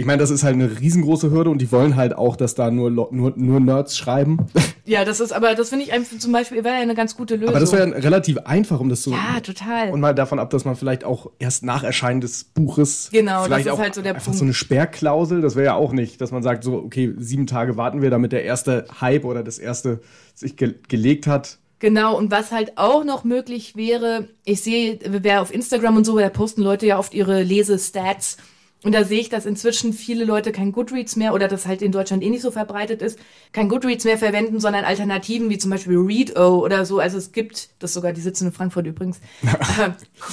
[0.00, 2.70] ich meine, das ist halt eine riesengroße Hürde und die wollen halt auch, dass da
[2.70, 4.38] nur, nur, nur Nerds schreiben.
[4.86, 7.36] Ja, das ist, aber das finde ich einfach zum Beispiel wäre ja eine ganz gute
[7.36, 7.50] Lösung.
[7.50, 9.12] Aber das wäre relativ einfach, um das zu.
[9.12, 9.90] ja, total.
[9.90, 13.66] Und mal davon ab, dass man vielleicht auch erst nach Erscheinen des Buches Genau, vielleicht
[13.66, 14.38] das ist auch halt so der einfach Punkt.
[14.38, 17.76] so eine Sperrklausel, das wäre ja auch nicht, dass man sagt so, okay, sieben Tage
[17.76, 20.00] warten wir, damit der erste Hype oder das erste
[20.34, 21.58] sich ge gelegt hat.
[21.78, 26.18] Genau, und was halt auch noch möglich wäre, ich sehe, wer auf Instagram und so,
[26.18, 28.38] da posten Leute ja oft ihre Lesestats.
[28.82, 31.92] Und da sehe ich, dass inzwischen viele Leute kein Goodreads mehr oder das halt in
[31.92, 33.18] Deutschland eh nicht so verbreitet ist,
[33.52, 36.98] kein Goodreads mehr verwenden, sondern Alternativen wie zum Beispiel Reado oder so.
[36.98, 39.20] Also es gibt, das sogar, die sitzen in Frankfurt übrigens,
[39.80, 39.90] Äh,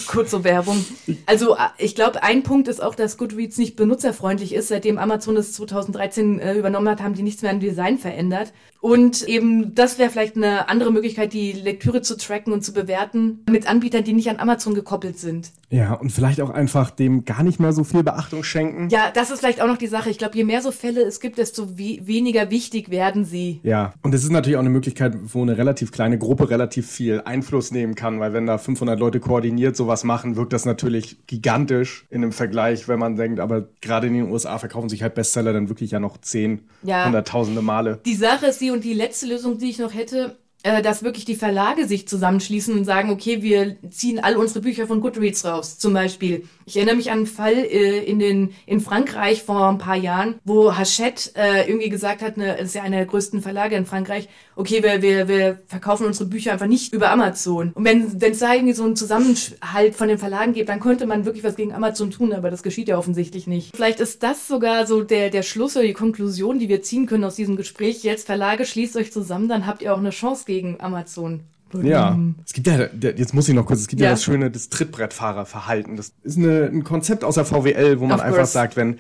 [0.08, 0.84] kurze Werbung.
[1.26, 4.70] Also äh, ich glaube, ein Punkt ist auch, dass Goodreads nicht benutzerfreundlich ist.
[4.70, 8.54] Seitdem Amazon das 2013 äh, übernommen hat, haben die nichts mehr an Design verändert.
[8.80, 13.40] Und eben, das wäre vielleicht eine andere Möglichkeit, die Lektüre zu tracken und zu bewerten
[13.50, 15.52] mit Anbietern, die nicht an Amazon gekoppelt sind.
[15.70, 18.88] Ja, und vielleicht auch einfach dem gar nicht mehr so viel Beachtung schenken.
[18.90, 20.10] Ja, das ist vielleicht auch noch die Sache.
[20.10, 23.60] Ich glaube, je mehr so Fälle es gibt, desto we weniger wichtig werden sie.
[23.64, 27.22] Ja, und es ist natürlich auch eine Möglichkeit, wo eine relativ kleine Gruppe relativ viel
[27.26, 32.06] Einfluss nehmen kann, weil wenn da 500 Leute koordiniert sowas machen, wirkt das natürlich gigantisch
[32.10, 35.52] in einem Vergleich, wenn man denkt, aber gerade in den USA verkaufen sich halt Bestseller
[35.52, 37.06] dann wirklich ja noch 10, Ja.
[37.06, 38.00] hunderttausende Male.
[38.06, 41.36] Die Sache ist die und die letzte Lösung, die ich noch hätte, dass wirklich die
[41.36, 45.94] Verlage sich zusammenschließen und sagen, okay, wir ziehen all unsere Bücher von Goodreads raus, zum
[45.94, 46.44] Beispiel.
[46.66, 50.36] Ich erinnere mich an einen Fall äh, in, den, in Frankreich vor ein paar Jahren,
[50.44, 53.86] wo Hachette äh, irgendwie gesagt hat, ne, das ist ja einer der größten Verlage in
[53.86, 57.72] Frankreich, okay, wir, wir, wir verkaufen unsere Bücher einfach nicht über Amazon.
[57.74, 61.06] Und wenn wenn es da irgendwie so einen Zusammenhalt von den Verlagen gibt, dann könnte
[61.06, 63.76] man wirklich was gegen Amazon tun, aber das geschieht ja offensichtlich nicht.
[63.76, 67.24] Vielleicht ist das sogar so der, der Schluss oder die Konklusion, die wir ziehen können
[67.24, 68.04] aus diesem Gespräch.
[68.04, 71.42] Jetzt Verlage, schließt euch zusammen, dann habt ihr auch eine Chance gegen Amazon.
[71.84, 74.12] Ja, es gibt ja, jetzt muss ich noch kurz, es gibt ja, Ja.
[74.14, 75.98] das schöne, das Trittbrettfahrerverhalten.
[75.98, 78.54] Das ist eine, ein Konzept aus der VWL, wo man Of einfach course.
[78.54, 79.00] sagt, wenn,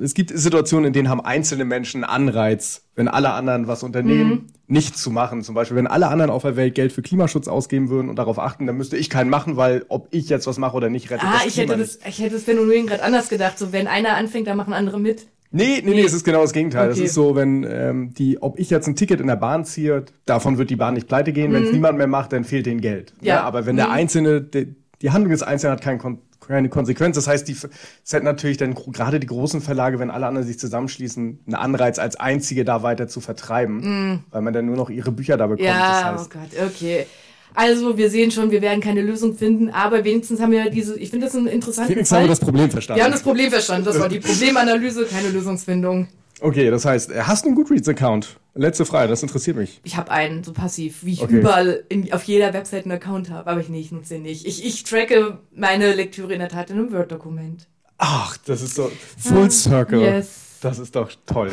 [0.00, 4.46] es gibt Situationen, in denen haben einzelne Menschen Anreiz, wenn alle anderen was unternehmen, Mhm.
[4.66, 5.42] nichts zu machen.
[5.42, 8.38] Zum Beispiel, wenn alle anderen auf der Welt Geld für Klimaschutz ausgeben würden und darauf
[8.38, 11.26] achten, dann müsste ich keinen machen, weil ob ich jetzt was mache oder nicht, rettet
[11.26, 11.96] Ah, das ich Klima hätte nicht.
[12.02, 13.58] das, ich hätte das Phänomen gerade anders gedacht.
[13.58, 15.26] So, wenn einer anfängt, dann machen andere mit.
[15.56, 16.90] Nee, nee, nee, es ist genau das Gegenteil.
[16.90, 16.98] Okay.
[16.98, 20.04] Das ist so, wenn ähm, die, ob ich jetzt ein Ticket in der Bahn ziehe,
[20.26, 21.52] davon wird die Bahn nicht pleite gehen.
[21.52, 23.14] Wenn es niemand mehr macht, dann fehlt denen Geld.
[23.20, 23.26] Mhm.
[23.26, 23.42] Ja.
[23.42, 27.16] aber wenn der Einzelne, die, die Handlung des Einzelnen hat kein Kon keine Konsequenz.
[27.16, 30.58] Das heißt, die, es hätten natürlich dann gerade die großen Verlage, wenn alle anderen sich
[30.58, 35.10] zusammenschließen, einen Anreiz als Einzige da weiter zu vertreiben, weil man dann nur noch ihre
[35.10, 35.60] Bücher da bekommt.
[35.60, 35.74] Mhm.
[35.74, 37.06] Ja, das heißt, oh Gott, okay.
[37.54, 41.10] Also, wir sehen schon, wir werden keine Lösung finden, aber wenigstens haben wir diese, ich
[41.10, 42.18] finde das einen interessanten wenigstens Fall.
[42.18, 42.98] haben wir das Problem verstanden.
[42.98, 43.84] wir haben das Problem verstanden.
[43.86, 46.08] Das war die Problemanalyse, keine Lösungsfindung.
[46.40, 48.36] okay, das heißt, äh, hast du einen Goodreads-Account?
[48.56, 49.80] Letzte Frage, das interessiert mich.
[49.84, 51.38] Ich habe einen, so passiv, wie ich Okay.
[51.38, 54.46] überall in, auf jeder Website einen Account habe, aber ich, nee, ich nutze den nicht.
[54.46, 57.66] Ich, ich tracke meine Lektüre in der Tat in einem Word-Dokument.
[57.98, 60.00] Ach, das ist so Full Circle.
[60.00, 60.28] yes.
[60.64, 61.50] Das ist doch toll.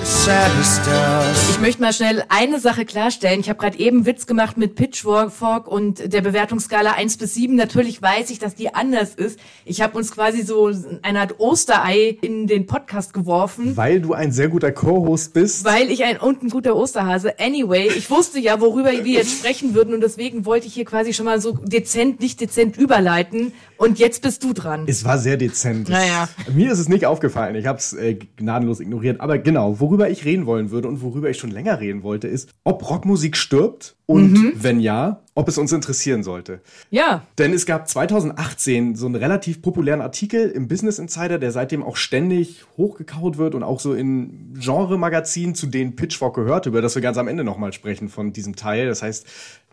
[1.49, 3.41] Ich möchte mal schnell eine Sache klarstellen.
[3.41, 7.53] Ich habe gerade eben Witz gemacht mit Pitchfork und der Bewertungsskala 1 bis 7.
[7.57, 9.37] Natürlich weiß ich, dass die anders ist.
[9.65, 10.71] Ich habe uns quasi so
[11.01, 13.75] eine Art Osterei in den Podcast geworfen.
[13.75, 15.65] Weil du ein sehr guter Co-Host bist.
[15.65, 17.37] Weil ich ein und ein guter Osterhase.
[17.37, 21.11] Anyway, ich wusste ja, worüber wir jetzt sprechen würden und deswegen wollte ich hier quasi
[21.11, 23.51] schon mal so dezent, nicht dezent überleiten.
[23.75, 24.85] Und jetzt bist du dran.
[24.87, 25.89] Es war sehr dezent.
[25.89, 26.29] Naja.
[26.53, 27.55] Mir ist es nicht aufgefallen.
[27.55, 29.00] Ich habe es äh, gnadenlos ignoriert.
[29.19, 32.49] Aber genau, worüber ich reden wollen würde und worüber ich schon länger reden wollte, ist,
[32.63, 34.53] ob Rockmusik stirbt und Mhm.
[34.55, 36.61] wenn ja, ob es uns interessieren sollte.
[36.89, 41.83] Ja, Denn es gab 2018 so einen relativ populären Artikel im Business Insider, der seitdem
[41.83, 46.95] auch ständig hochgekaut wird und auch so in Genre-Magazinen, zu denen Pitchfork gehört, über das
[46.95, 48.87] wir ganz am Ende nochmal sprechen von diesem Teil.
[48.87, 49.25] Das heißt,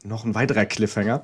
[0.04, 1.22] noch ein weiterer Cliffhanger.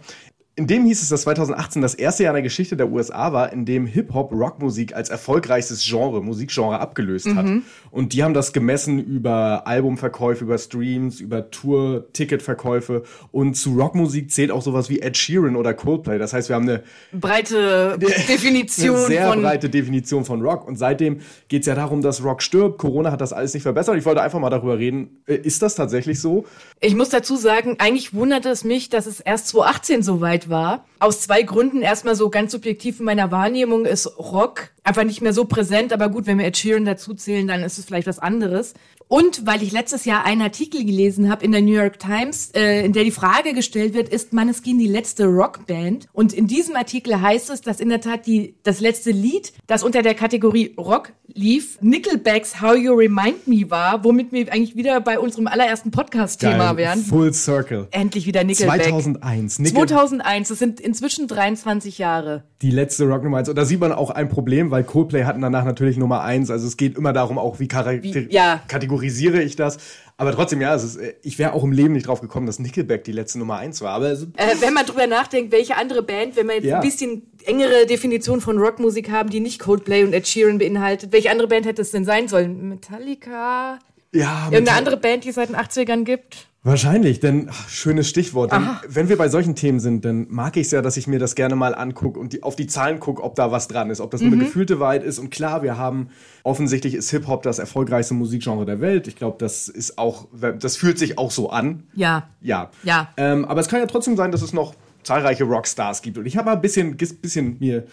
[0.57, 3.53] In dem hieß es, dass 2018 das erste Jahr in der Geschichte der USA war,
[3.53, 7.47] in dem Hip-Hop Rockmusik als erfolgreichstes Genre, Musikgenre abgelöst hat.
[7.91, 13.03] Und die haben das gemessen über Albumverkäufe, über Streams, über Tour-Ticketverkäufe.
[13.33, 16.19] Und zu Rockmusik zählt auch sowas wie Ed Sheeran oder Coldplay.
[16.19, 20.69] Das heißt, wir haben eine breite Definition eine sehr von breite Definition von Rock.
[20.69, 22.79] Und seitdem geht es ja darum, dass Rock stirbt.
[22.79, 23.97] Corona hat das alles nicht verbessert.
[23.97, 25.21] Ich wollte einfach mal darüber reden.
[25.27, 26.45] Äh, Ist das tatsächlich so?
[26.81, 30.85] Ich muss dazu sagen, eigentlich wunderte es mich, dass es erst 2018 so weit war.
[30.99, 31.83] Aus zwei Gründen.
[31.83, 35.93] Erstmal so ganz subjektiv in meiner Wahrnehmung ist Rock einfach nicht mehr so präsent.
[35.93, 38.75] Aber gut, wenn wir Ed Sheeran dazu zählen, dann ist es vielleicht was anderes.
[39.09, 42.85] Und weil ich letztes Jahr einen Artikel gelesen habe in der New York Times, äh,
[42.85, 46.07] in der die Frage gestellt wird, ist Maneskin die letzte Rockband?
[46.13, 49.83] Und in diesem Artikel heißt es, dass in der Tat die, das letzte Lied, das
[49.85, 55.01] unter der Kategorie Rock lief, Nickelbacks How You Remind Me war, womit wir eigentlich wieder
[55.01, 57.01] bei unserem allerersten Podcast-Thema wären.
[57.01, 57.89] Full Circle.
[57.91, 58.83] Endlich wieder Nickelback.
[58.85, 59.59] 2001.
[59.59, 62.45] Nickel 2001, das sind inzwischen 23 Jahre.
[62.63, 63.51] die letzte Rock Nummer 1.
[63.51, 66.51] Und da sieht man auch ein Problem, weil Coldplay hatten danach natürlich Nummer 1.
[66.51, 68.63] Also es geht immer darum, auch wie, charakter- Wie- ja.
[68.99, 69.79] Kategorisiere ich das.
[70.17, 72.59] Aber trotzdem, ja, es ist, äh, ich wäre auch im Leben nicht drauf gekommen, dass
[72.61, 73.93] Nickelback die letzte Nummer 1 war.
[73.95, 76.77] Aber es, Äh, wenn man drüber nachdenkt, welche andere Band, wenn wir jetzt Ja.
[76.77, 81.31] ein bisschen engere Definition von Rockmusik haben, die nicht Coldplay und Ed Sheeran beinhaltet, welche
[81.31, 82.69] andere Band hätte es denn sein sollen?
[82.69, 83.79] Metallica?
[84.13, 86.47] ja, mit- Irgendeine andere Band, die es seit den 80ern gibt?
[86.67, 88.51] Wahrscheinlich, denn ach, schönes Stichwort.
[88.51, 91.19] Denn, wenn wir bei solchen Themen sind, dann mag ich es ja, dass ich mir
[91.19, 94.01] das gerne mal angucke und die, auf die Zahlen gucke, ob da was dran ist,
[94.01, 94.37] ob das nur Mhm.
[94.39, 95.19] eine gefühlte Wahrheit ist.
[95.19, 96.09] Und klar, wir haben
[96.43, 99.07] offensichtlich ist Hip Hop das erfolgreichste Musikgenre der Welt.
[99.09, 100.27] Ich glaube, das ist auch,
[100.59, 101.83] das fühlt sich auch so an.
[101.95, 102.31] Ja.
[102.41, 102.71] Ja.
[102.83, 103.13] Ja.
[103.19, 106.17] Ähm, aber es kann ja trotzdem sein, dass es noch zahlreiche Rockstars gibt.
[106.17, 107.85] Und ich habe mal ein bisschen, bisschen mir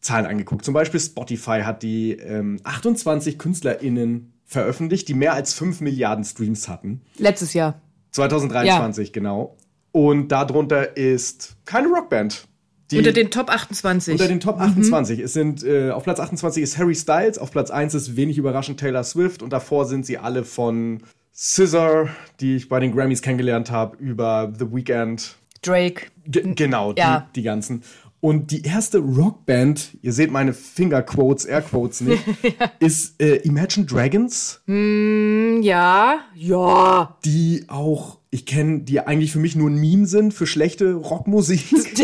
[0.00, 0.64] Zahlen angeguckt.
[0.64, 6.68] Zum Beispiel Spotify hat die ähm, 28 KünstlerInnen veröffentlicht, die mehr als 5 Milliarden Streams
[6.68, 7.02] hatten.
[7.18, 7.80] Letztes Jahr.
[8.16, 9.56] 2023, genau.
[9.92, 12.46] Und darunter ist keine Rockband.
[12.90, 14.12] Die Unter den Top 28.
[14.12, 15.18] unter den Top 28.
[15.18, 18.78] Es sind, äh, auf Platz 28 ist Harry Styles, auf Platz 1 ist wenig überraschend
[18.78, 21.02] Taylor Swift und davor sind sie alle von
[21.32, 22.08] Scissor,
[22.40, 25.34] die ich bei den Grammys kennengelernt habe, über The Weeknd.
[25.62, 26.06] Drake.
[26.26, 27.26] Ge genau, Ja.
[27.34, 27.82] die, die ganzen.
[28.20, 32.22] Und die erste Rockband, ihr seht meine Fingerquotes, Airquotes nicht,
[32.80, 37.16] ist äh, Imagine Dragons, Hm, ja, ja.
[37.24, 41.62] die auch, ich kenne, die eigentlich für mich nur ein Meme sind für schlechte Rockmusik.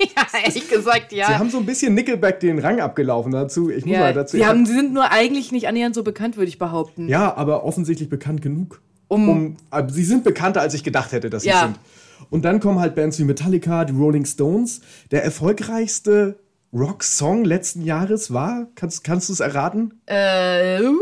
[0.00, 1.26] ja, ehrlich gesagt, ja.
[1.26, 3.68] Sie haben so ein bisschen Nickelback den Rang abgelaufen dazu.
[3.68, 4.36] Ich muss ja, mal dazu.
[4.36, 7.08] sie, haben, sie sind nur eigentlich nicht annähernd so bekannt, würde ich behaupten.
[7.08, 8.80] ja, aber offensichtlich bekannt genug.
[9.08, 11.60] Um- äh, sie sind bekannter, als ich gedacht hätte, dass sie Ja.
[11.64, 11.76] sind.
[12.30, 14.80] Und dann kommen halt Bands wie Metallica, die Rolling Stones.
[15.10, 16.38] Der erfolgreichste
[16.72, 20.00] Rock-Song letzten Jahres war, kannst, kannst du es erraten?
[20.06, 20.94] Äh, uh,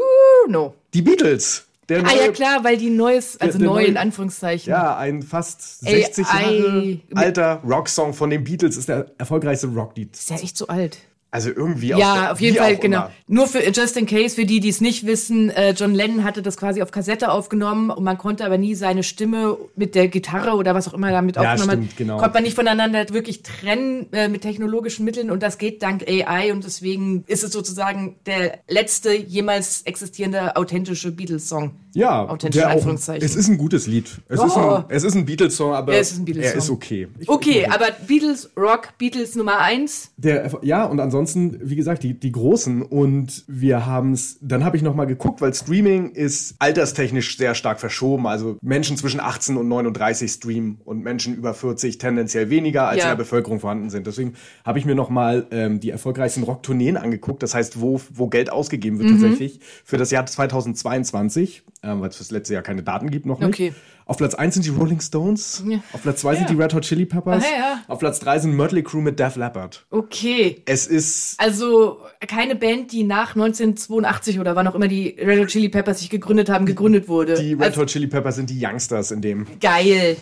[0.49, 0.75] no.
[0.95, 1.67] Die Beatles.
[1.89, 4.71] Der Ah neue, ja, klar, weil die neues, also der neu neue- in Anführungszeichen.
[4.71, 6.53] Ja, ein fast Ey, 60 ei.
[6.53, 10.15] Jahre alter Rocksong von den Beatles ist der erfolgreichste Rocklied.
[10.17, 10.99] Ist ja echt so alt.
[11.33, 12.99] Also irgendwie aus Ja, auf jeden Fall, auch genau.
[13.03, 13.13] immer.
[13.29, 16.43] Nur für just in case, für die, die es nicht wissen, äh, John Lennon hatte
[16.43, 20.57] das quasi auf Kassette aufgenommen und man konnte aber nie seine Stimme mit der Gitarre
[20.57, 22.17] oder was auch immer damit Ja, aufgenommen stimmt, hat, genau.
[22.19, 26.53] konnte man nicht voneinander wirklich trennen äh, mit technologischen Mitteln und das geht dank AI
[26.53, 31.71] und deswegen ist es sozusagen der letzte jemals existierende authentische Beatles-Song.
[31.93, 33.25] Ja, Authentische der auch, Anführungszeichen.
[33.25, 34.21] es ist ein gutes Lied.
[34.29, 34.77] Es, ist, Oh.
[34.77, 36.53] ein, es ist ein Beatles-Song, aber Ja, es ist ein Beatles-Song.
[36.55, 37.09] er ist okay.
[37.19, 40.11] Ich- Okay, ich- aber Beatles, Rock, Beatles Nummer eins.
[40.17, 42.83] Der, ja, und ansonsten, wie gesagt, die, die Großen.
[42.83, 47.81] Und wir haben es, dann habe ich nochmal geguckt, weil Streaming ist alterstechnisch sehr stark
[47.81, 48.27] verschoben.
[48.27, 53.05] Also Menschen zwischen 18 und 39 streamen und Menschen über 40 tendenziell weniger, als Ja.
[53.05, 54.07] in der Bevölkerung vorhanden sind.
[54.07, 57.43] Deswegen habe ich mir nochmal ähm, die erfolgreichsten Rocktourneen angeguckt.
[57.43, 59.01] Das heißt, wo, wo Geld ausgegeben Mhm.
[59.01, 63.27] wird tatsächlich für das Jahr 2022, ähm, weil es fürs letzte Jahr keine Daten gibt
[63.27, 63.49] noch nicht.
[63.49, 63.75] Okay.
[64.07, 65.63] Auf Platz 1 sind die Rolling Stones.
[65.69, 65.79] Ja.
[65.93, 66.55] Auf Platz 2 sind Ja.
[66.57, 67.45] die Red Hot Chili Peppers.
[67.45, 67.81] Ah, ja.
[67.87, 69.87] Auf Platz 3 sind Mötley Crew mit Def Leppard.
[69.91, 70.63] Okay.
[70.67, 75.49] Es ist Also keine Band, die nach 1982 oder wann auch immer die Red Hot
[75.49, 77.35] Chili Peppers sich gegründet haben, gegründet wurde.
[77.35, 79.47] Die Red also, Hot Chili Peppers sind die Youngsters in dem.
[79.61, 80.17] Geil.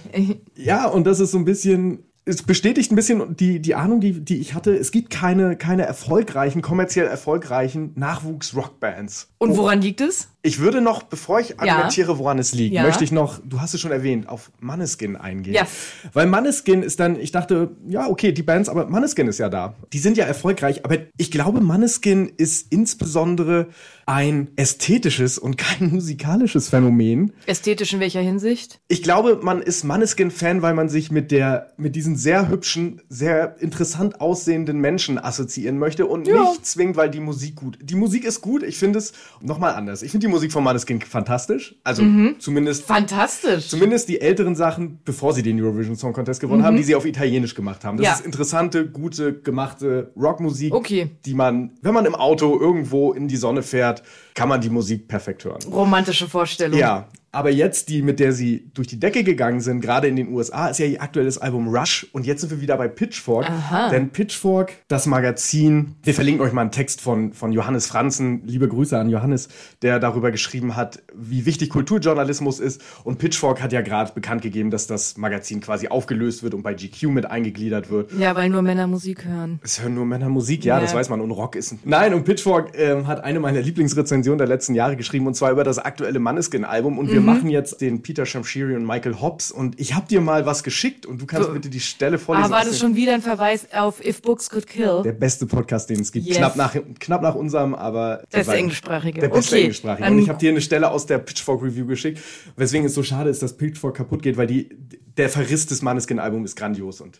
[0.54, 2.00] Ja, und das ist so ein bisschen.
[2.26, 4.76] Es bestätigt ein bisschen die, die Ahnung, die, die ich hatte.
[4.76, 9.28] Es gibt keine, keine erfolgreichen, kommerziell erfolgreichen Nachwuchs-Rockbands.
[9.38, 10.29] Und woran liegt es?
[10.42, 12.83] Ich würde noch, bevor ich argumentiere, woran es liegt, Ja.
[12.83, 15.55] möchte ich noch, du hast es schon erwähnt, auf Manneskin eingehen.
[15.55, 15.66] Ja.
[16.12, 19.74] Weil Manneskin ist dann, ich dachte, ja, okay, die Bands, aber Manneskin ist ja da.
[19.92, 23.68] Die sind ja erfolgreich, aber ich glaube, Manneskin ist insbesondere
[24.07, 27.33] ein ästhetisches und kein musikalisches Phänomen.
[27.46, 28.81] Ästhetisch in welcher Hinsicht?
[28.88, 33.57] Ich glaube, man ist Manneskin-Fan, weil man sich mit der, mit diesen sehr hübschen, sehr
[33.61, 36.40] interessant aussehenden Menschen assoziieren möchte und Ja.
[36.51, 37.79] nicht zwingend, weil die Musik gut.
[37.83, 38.62] Die Musik ist gut.
[38.62, 40.02] Ich finde es nochmal anders.
[40.02, 41.76] Ich finde die Musik von Manneskin fantastisch.
[41.84, 42.36] Also Mhm.
[42.38, 43.68] zumindest, Fantastisch.
[43.68, 47.04] zumindest die älteren Sachen, bevor sie den Eurovision Song Contest gewonnen haben, die sie auf
[47.06, 47.96] Italienisch gemacht haben.
[47.96, 48.08] Das Mhm.
[48.08, 48.14] Ja.
[48.14, 51.10] ist interessante, gute, gemachte Rockmusik, Okay.
[51.24, 54.02] die man, wenn man im Auto irgendwo in die Sonne fährt,
[54.34, 55.58] kann man die Musik perfekt hören.
[55.72, 56.78] Romantische Vorstellung.
[56.78, 60.28] Ja, aber jetzt die, mit der sie durch die Decke gegangen sind, gerade in den
[60.32, 62.06] USA, ist ja ihr aktuelles Album Rush.
[62.12, 63.48] Und jetzt sind wir wieder bei Pitchfork.
[63.48, 63.90] Aha.
[63.90, 68.42] Denn Pitchfork, das Magazin, wir verlinken euch mal einen Text von, von Johannes Franzen.
[68.46, 69.48] Liebe Grüße an Johannes,
[69.82, 72.80] der darüber geschrieben hat, wie wichtig Kulturjournalismus ist.
[73.04, 76.72] Und Pitchfork hat ja gerade bekannt gegeben, dass das Magazin quasi aufgelöst wird und bei
[76.72, 78.12] GQ mit eingegliedert wird.
[78.18, 79.60] Ja, weil nur Männer Musik hören.
[79.62, 80.80] Es hören nur Männer Musik, ja, Ja.
[80.80, 81.20] das weiß man.
[81.20, 81.74] Und Rock ist.
[81.84, 85.62] Nein, und Pitchfork ähm, hat eine meiner Lieblingsrezensionen der letzten Jahre geschrieben, und zwar über
[85.64, 86.98] das aktuelle Manneskin-Album.
[86.98, 89.50] Und wir machen jetzt den Peter Shamshiri und Michael Hobbs.
[89.50, 91.52] Und ich habe dir mal was geschickt und du kannst So.
[91.54, 92.44] bitte die Stelle vorlesen.
[92.46, 95.02] Aber war aus das schon wieder ein Verweis auf If Books Could Kill?
[95.04, 96.26] der beste Podcast, den es gibt.
[96.26, 96.37] Yes.
[96.38, 98.22] Knapp, nach, knapp nach unserem, aber.
[98.33, 99.20] Der beste war- englischsprachige.
[99.20, 100.11] Der beste Okay, englischsprachige.
[100.11, 102.20] Und ich habe dir eine Stelle aus der Pitchfork Review geschickt,
[102.57, 104.68] weswegen es so schade ist, dass Pitchfork kaputt geht, weil die,
[105.16, 107.00] der Verriss des Manneskin-Albums ist grandios.
[107.00, 107.18] Und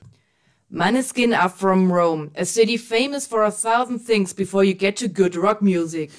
[0.71, 5.09] Maneskin are from Rome, a city famous for a thousand things before you get to
[5.09, 6.11] good rock music.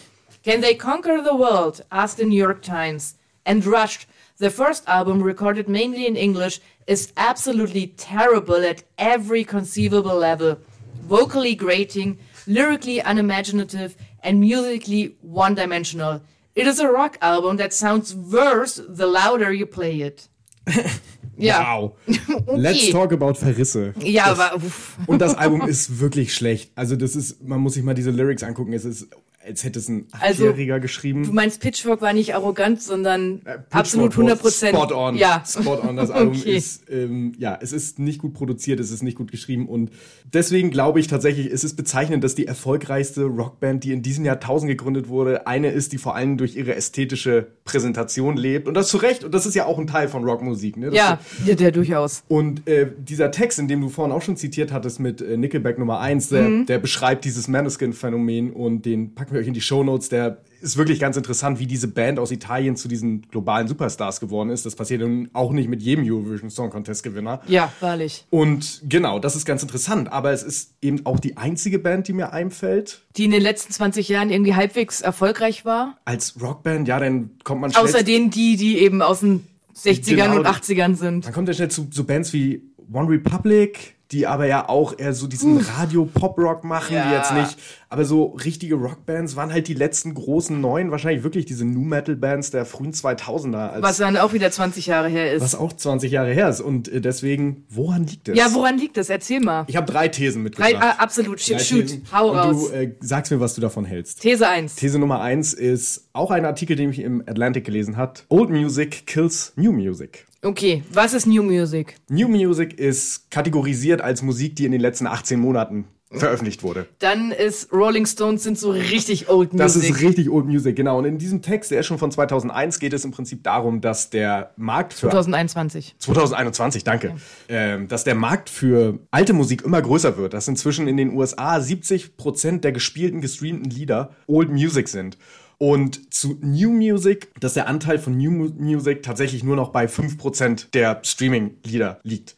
[0.44, 1.86] Can they conquer the world?
[1.92, 3.16] asked the New York Times.
[3.46, 10.16] And Rush, the first album recorded mainly in English, is absolutely terrible at every conceivable
[10.16, 10.58] level.
[11.04, 16.22] Vocally grating, lyrically unimaginative, and musically one dimensional.
[16.56, 20.28] It is a rock album that sounds worse the louder you play it.
[21.38, 21.62] ja.
[21.64, 21.96] Wow.
[22.48, 23.94] Let's talk about Verrisse.
[24.00, 24.98] Ja, aber uff.
[25.08, 26.72] Und das Album ist wirklich schlecht.
[26.76, 28.74] Also das ist, man muss sich mal diese Lyrics angucken.
[28.74, 29.08] Es ist,
[29.46, 31.30] als hätte es ein Also, Achtjähriger Du geschrieben.
[31.34, 34.76] meinst, Pitchfork war nicht arrogant, sondern Pitchfork absolut 100 Prozent.
[34.76, 35.16] Spot on.
[35.16, 35.44] Ja.
[35.46, 35.96] Spot on.
[35.96, 36.58] Das Album Okay.
[36.58, 39.92] ist, ähm, ja, es ist nicht gut produziert, es ist nicht gut geschrieben und
[40.32, 44.70] deswegen glaube ich tatsächlich, es ist bezeichnend, dass die erfolgreichste Rockband, die in diesem Jahrtausend
[44.70, 48.98] gegründet wurde, eine ist, die vor allem durch ihre ästhetische Präsentation lebt und das zu
[48.98, 50.88] Recht und das ist ja auch ein Teil von Rockmusik, ne?
[50.88, 52.24] Das Ja, ja, der durchaus.
[52.28, 55.80] Und äh, dieser Text, in dem du vorhin auch schon zitiert hattest mit äh, Nickelback
[55.80, 56.66] Nummer 1, der, Mhm.
[56.66, 60.10] der beschreibt dieses Maneskin-Phänomen und den packe packen wir euch in die Shownotes.
[60.10, 64.50] Der ist wirklich ganz interessant, wie diese Band aus Italien zu diesen globalen Superstars geworden
[64.50, 64.66] ist.
[64.66, 67.42] Das passiert nun auch nicht mit jedem Eurovision Song Contest Gewinner.
[67.48, 68.26] Ja, wahrlich.
[68.30, 70.12] Und genau, das ist ganz interessant.
[70.12, 73.06] Aber es ist eben auch die einzige Band, die mir einfällt.
[73.16, 75.98] Die in den letzten 20 Jahren irgendwie halbwegs erfolgreich war.
[76.06, 80.38] Als Rockband, ja, dann kommt man Außer denen, die, die eben aus den 60ern Genau,
[80.38, 81.26] und 80ern sind.
[81.26, 85.14] Man kommt ja schnell zu so Bands wie One Republic, die aber ja auch eher
[85.14, 87.08] so diesen Radio-Pop-Rock machen, Ja.
[87.10, 87.58] die jetzt nicht.
[87.92, 92.66] Aber so richtige Rockbands waren halt die letzten großen neuen, wahrscheinlich wirklich diese Nu-Metal-Bands der
[92.66, 93.70] frühen 2000er.
[93.70, 95.42] Als, Was dann auch wieder 20 Jahre her ist.
[95.44, 96.60] was auch 20 Jahre her ist.
[96.62, 98.38] Und äh, deswegen, woran liegt das?
[98.38, 99.10] Ja, woran liegt das?
[99.10, 99.66] Erzähl mal.
[99.68, 100.44] ich habe drei Thesen Drei,
[100.74, 100.76] mitgebracht.
[101.00, 101.82] ah, absolut, Drei shoot, shoot.
[101.88, 102.04] Thesen.
[102.12, 102.70] hau Und raus.
[102.70, 104.22] du äh, sagst mir, was du davon hältst.
[104.22, 104.76] These 1.
[104.76, 108.26] These Nummer eins ist auch ein Artikel, den ich im Atlantic gelesen hat.
[108.30, 110.26] Old Music kills New Music.
[110.42, 111.96] Okay, was ist New Music?
[112.08, 116.88] New Music ist kategorisiert als Musik, die in den letzten 18 Monaten veröffentlicht wurde.
[117.00, 119.60] Dann ist Rolling Stones sind so richtig old Music.
[119.60, 120.98] Das ist richtig Old Music, genau.
[120.98, 124.10] Und in diesem Text, der ist schon von 2001, geht es im Prinzip darum, dass
[124.10, 125.96] der Markt für 2021.
[126.00, 127.16] 2021, danke.
[127.48, 130.34] Ähm, dass der Markt für alte Musik immer größer wird.
[130.34, 135.18] Dass inzwischen in den USA 70 Prozent der gespielten, gestreamten Lieder Old Music sind.
[135.62, 139.86] Und zu New Music, dass der Anteil von New Mu- Music tatsächlich nur noch bei
[139.88, 142.38] 5% der Streaming-Lieder liegt.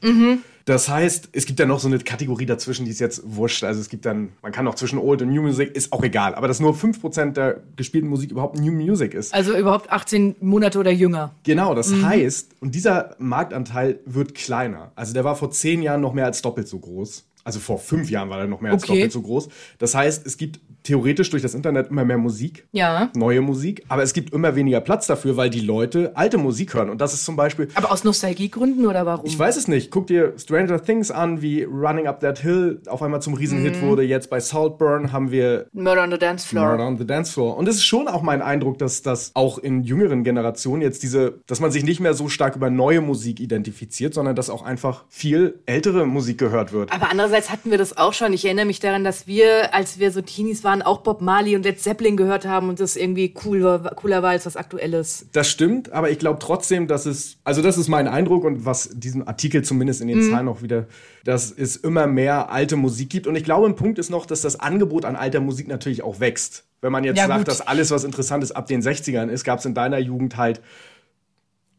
[0.66, 3.64] Das heißt, es gibt ja noch so eine Kategorie dazwischen, die ist jetzt wurscht.
[3.64, 6.34] Also es gibt dann, man kann auch zwischen Old und New Music, ist auch egal.
[6.34, 9.34] Aber dass nur 5% der gespielten Musik überhaupt New Music ist.
[9.36, 11.34] Also überhaupt 18 Monate oder jünger.
[11.44, 14.92] Genau, das heißt, und dieser Marktanteil wird kleiner.
[14.96, 17.26] Also der war vor zehn Jahren noch mehr als doppelt so groß.
[17.44, 18.94] Also vor fünf Jahren war er noch mehr als Okay.
[18.94, 19.50] doppelt so groß.
[19.80, 23.10] Das heißt, es gibt theoretisch durch das Internet immer mehr Musik, Ja.
[23.16, 26.90] neue Musik, aber es gibt immer weniger Platz dafür, weil die Leute alte Musik hören.
[26.90, 29.26] Und das ist zum Beispiel, Aber aus Nostalgiegründen oder warum?
[29.26, 33.02] ich weiß es nicht, guck dir Stranger Things an, wie Running Up That Hill auf
[33.02, 34.04] einmal zum Riesenhit wurde.
[34.04, 36.70] Jetzt bei Saltburn haben wir Murder on the Dance Floor.
[36.70, 37.58] Murder on the Dance Floor.
[37.58, 41.40] Und es ist schon auch mein Eindruck, dass das auch in jüngeren Generationen jetzt diese,
[41.48, 45.06] dass man sich nicht mehr so stark über neue Musik identifiziert, sondern dass auch einfach
[45.10, 46.92] viel ältere Musik gehört wird.
[46.92, 48.34] Aber andererseits hatten wir das auch schon.
[48.34, 51.64] Ich erinnere mich daran, dass wir, als wir so Teenies waren, auch Bob Marley und
[51.64, 55.26] Led Zeppelin gehört haben und das irgendwie cool war, cooler war als was Aktuelles.
[55.32, 58.90] Das stimmt, aber ich glaube trotzdem, dass es, also das ist mein Eindruck und was
[58.94, 60.86] diesem Artikel zumindest in den Zahlen auch wieder,
[61.24, 63.26] dass es immer mehr alte Musik gibt.
[63.26, 66.20] Und ich glaube, ein Punkt ist noch, dass das Angebot an alter Musik natürlich auch
[66.20, 66.66] wächst.
[66.82, 67.48] Wenn man jetzt Ja, sagt, gut.
[67.48, 70.62] dass alles, was interessant ist, ab den 60ern ist, gab es in deiner Jugend halt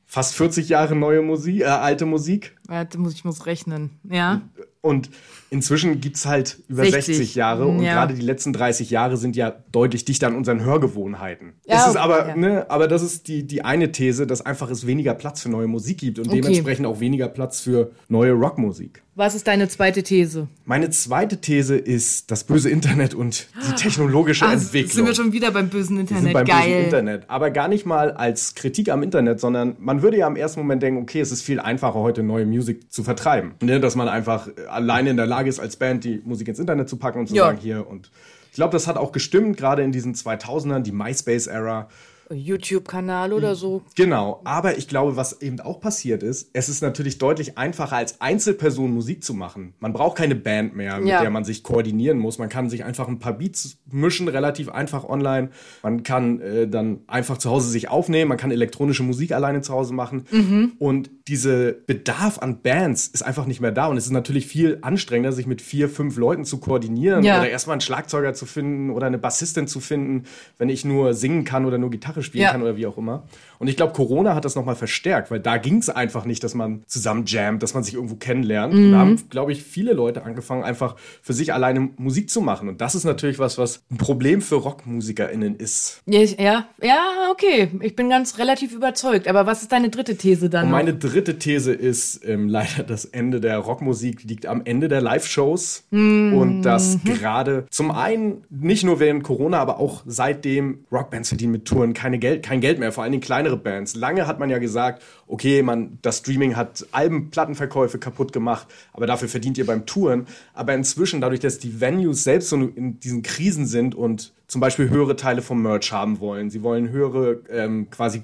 [0.06, 2.54] fast 40 Jahre neue Musik, äh, alte Musik.
[2.72, 3.90] Warte, muss, ich muss rechnen.
[4.08, 4.40] Ja.
[4.80, 5.10] Und
[5.50, 7.16] inzwischen gibt's halt über 60.
[7.18, 7.92] 60, Jahre und Ja.
[7.92, 11.52] gerade die letzten 30 Jahre sind ja deutlich dichter an unseren Hörgewohnheiten.
[11.66, 12.36] Ja, es ist okay, aber, ja.
[12.36, 15.66] ne, aber das ist die, die eine These, dass einfach es weniger Platz für neue
[15.68, 16.40] Musik gibt und Okay.
[16.40, 19.02] dementsprechend auch weniger Platz für neue Rockmusik.
[19.14, 20.48] Was ist deine zweite These?
[20.64, 24.90] Meine zweite These ist das böse Internet und die technologische Entwicklung.
[24.90, 26.22] Ah, sind wir schon wieder beim bösen Wir Internet.
[26.24, 26.64] sind beim Geil.
[26.70, 27.24] bösen Internet.
[27.28, 30.82] Aber gar nicht mal als Kritik am Internet, sondern man würde ja im ersten Moment
[30.82, 33.54] denken, okay, es ist viel einfacher, heute neue Musik zu vertreiben.
[33.62, 33.80] Ne?
[33.80, 36.96] Dass man einfach alleine in der Lage ist, als Band die Musik ins Internet zu
[36.96, 37.44] packen und zu Ja.
[37.46, 38.10] sagen, hier und.
[38.50, 41.88] Ich glaube, das hat auch gestimmt, gerade in diesen 2000ern, die MySpace-Ära.
[42.32, 43.82] YouTube-Kanal oder so.
[43.96, 48.20] Genau, aber ich glaube, was eben auch passiert ist, es ist natürlich deutlich einfacher, als
[48.20, 49.74] Einzelperson Musik zu machen.
[49.80, 51.20] Man braucht keine Band mehr, mit Ja.
[51.20, 52.38] der man sich koordinieren muss.
[52.38, 55.50] Man kann sich einfach ein paar Beats mischen, relativ einfach online.
[55.82, 59.72] Man kann äh, dann einfach zu Hause sich aufnehmen, man kann elektronische Musik alleine zu
[59.72, 60.24] Hause machen.
[60.30, 60.72] Mhm.
[60.78, 63.86] Und diese Bedarf an Bands ist einfach nicht mehr da.
[63.86, 67.38] Und es ist natürlich viel anstrengender, sich mit vier, fünf Leuten zu koordinieren Ja.
[67.40, 70.24] oder erstmal einen Schlagzeuger zu finden oder eine Bassistin zu finden,
[70.58, 72.52] wenn ich nur singen kann oder nur Gitarre spielen Ja.
[72.52, 73.24] kann oder wie auch immer.
[73.62, 76.52] Und ich glaube, Corona hat das nochmal verstärkt, weil da ging es einfach nicht, dass
[76.52, 78.74] man zusammen jammt, dass man sich irgendwo kennenlernt.
[78.74, 82.68] Und da haben, glaube ich, viele Leute angefangen, einfach für sich alleine Musik zu machen.
[82.68, 86.02] Und das ist natürlich was, was ein Problem für RockmusikerInnen ist.
[86.06, 87.68] Ja, ja, ja, okay.
[87.82, 89.28] Ich bin ganz relativ überzeugt.
[89.28, 90.64] Aber was ist deine dritte These dann?
[90.64, 95.02] Und meine dritte These ist ähm, leider, das Ende der Rockmusik liegt am Ende der
[95.02, 95.84] Live-Shows.
[95.92, 96.34] Mhm.
[96.34, 101.64] Und das gerade zum einen nicht nur während Corona, aber auch seitdem Rockbands verdienen mit
[101.64, 103.94] Touren keine Geld, kein Geld mehr, vor allen Dingen kleinere Bands.
[103.94, 109.06] Lange hat man ja gesagt, okay, man, das Streaming hat Alben, Plattenverkäufe kaputt gemacht, aber
[109.06, 110.26] dafür verdient ihr beim Touren.
[110.54, 114.90] Aber inzwischen, dadurch, dass die Venues selbst so in diesen Krisen sind und zum Beispiel
[114.90, 118.20] höhere Teile vom Merch haben wollen, sie wollen höhere ähm, quasi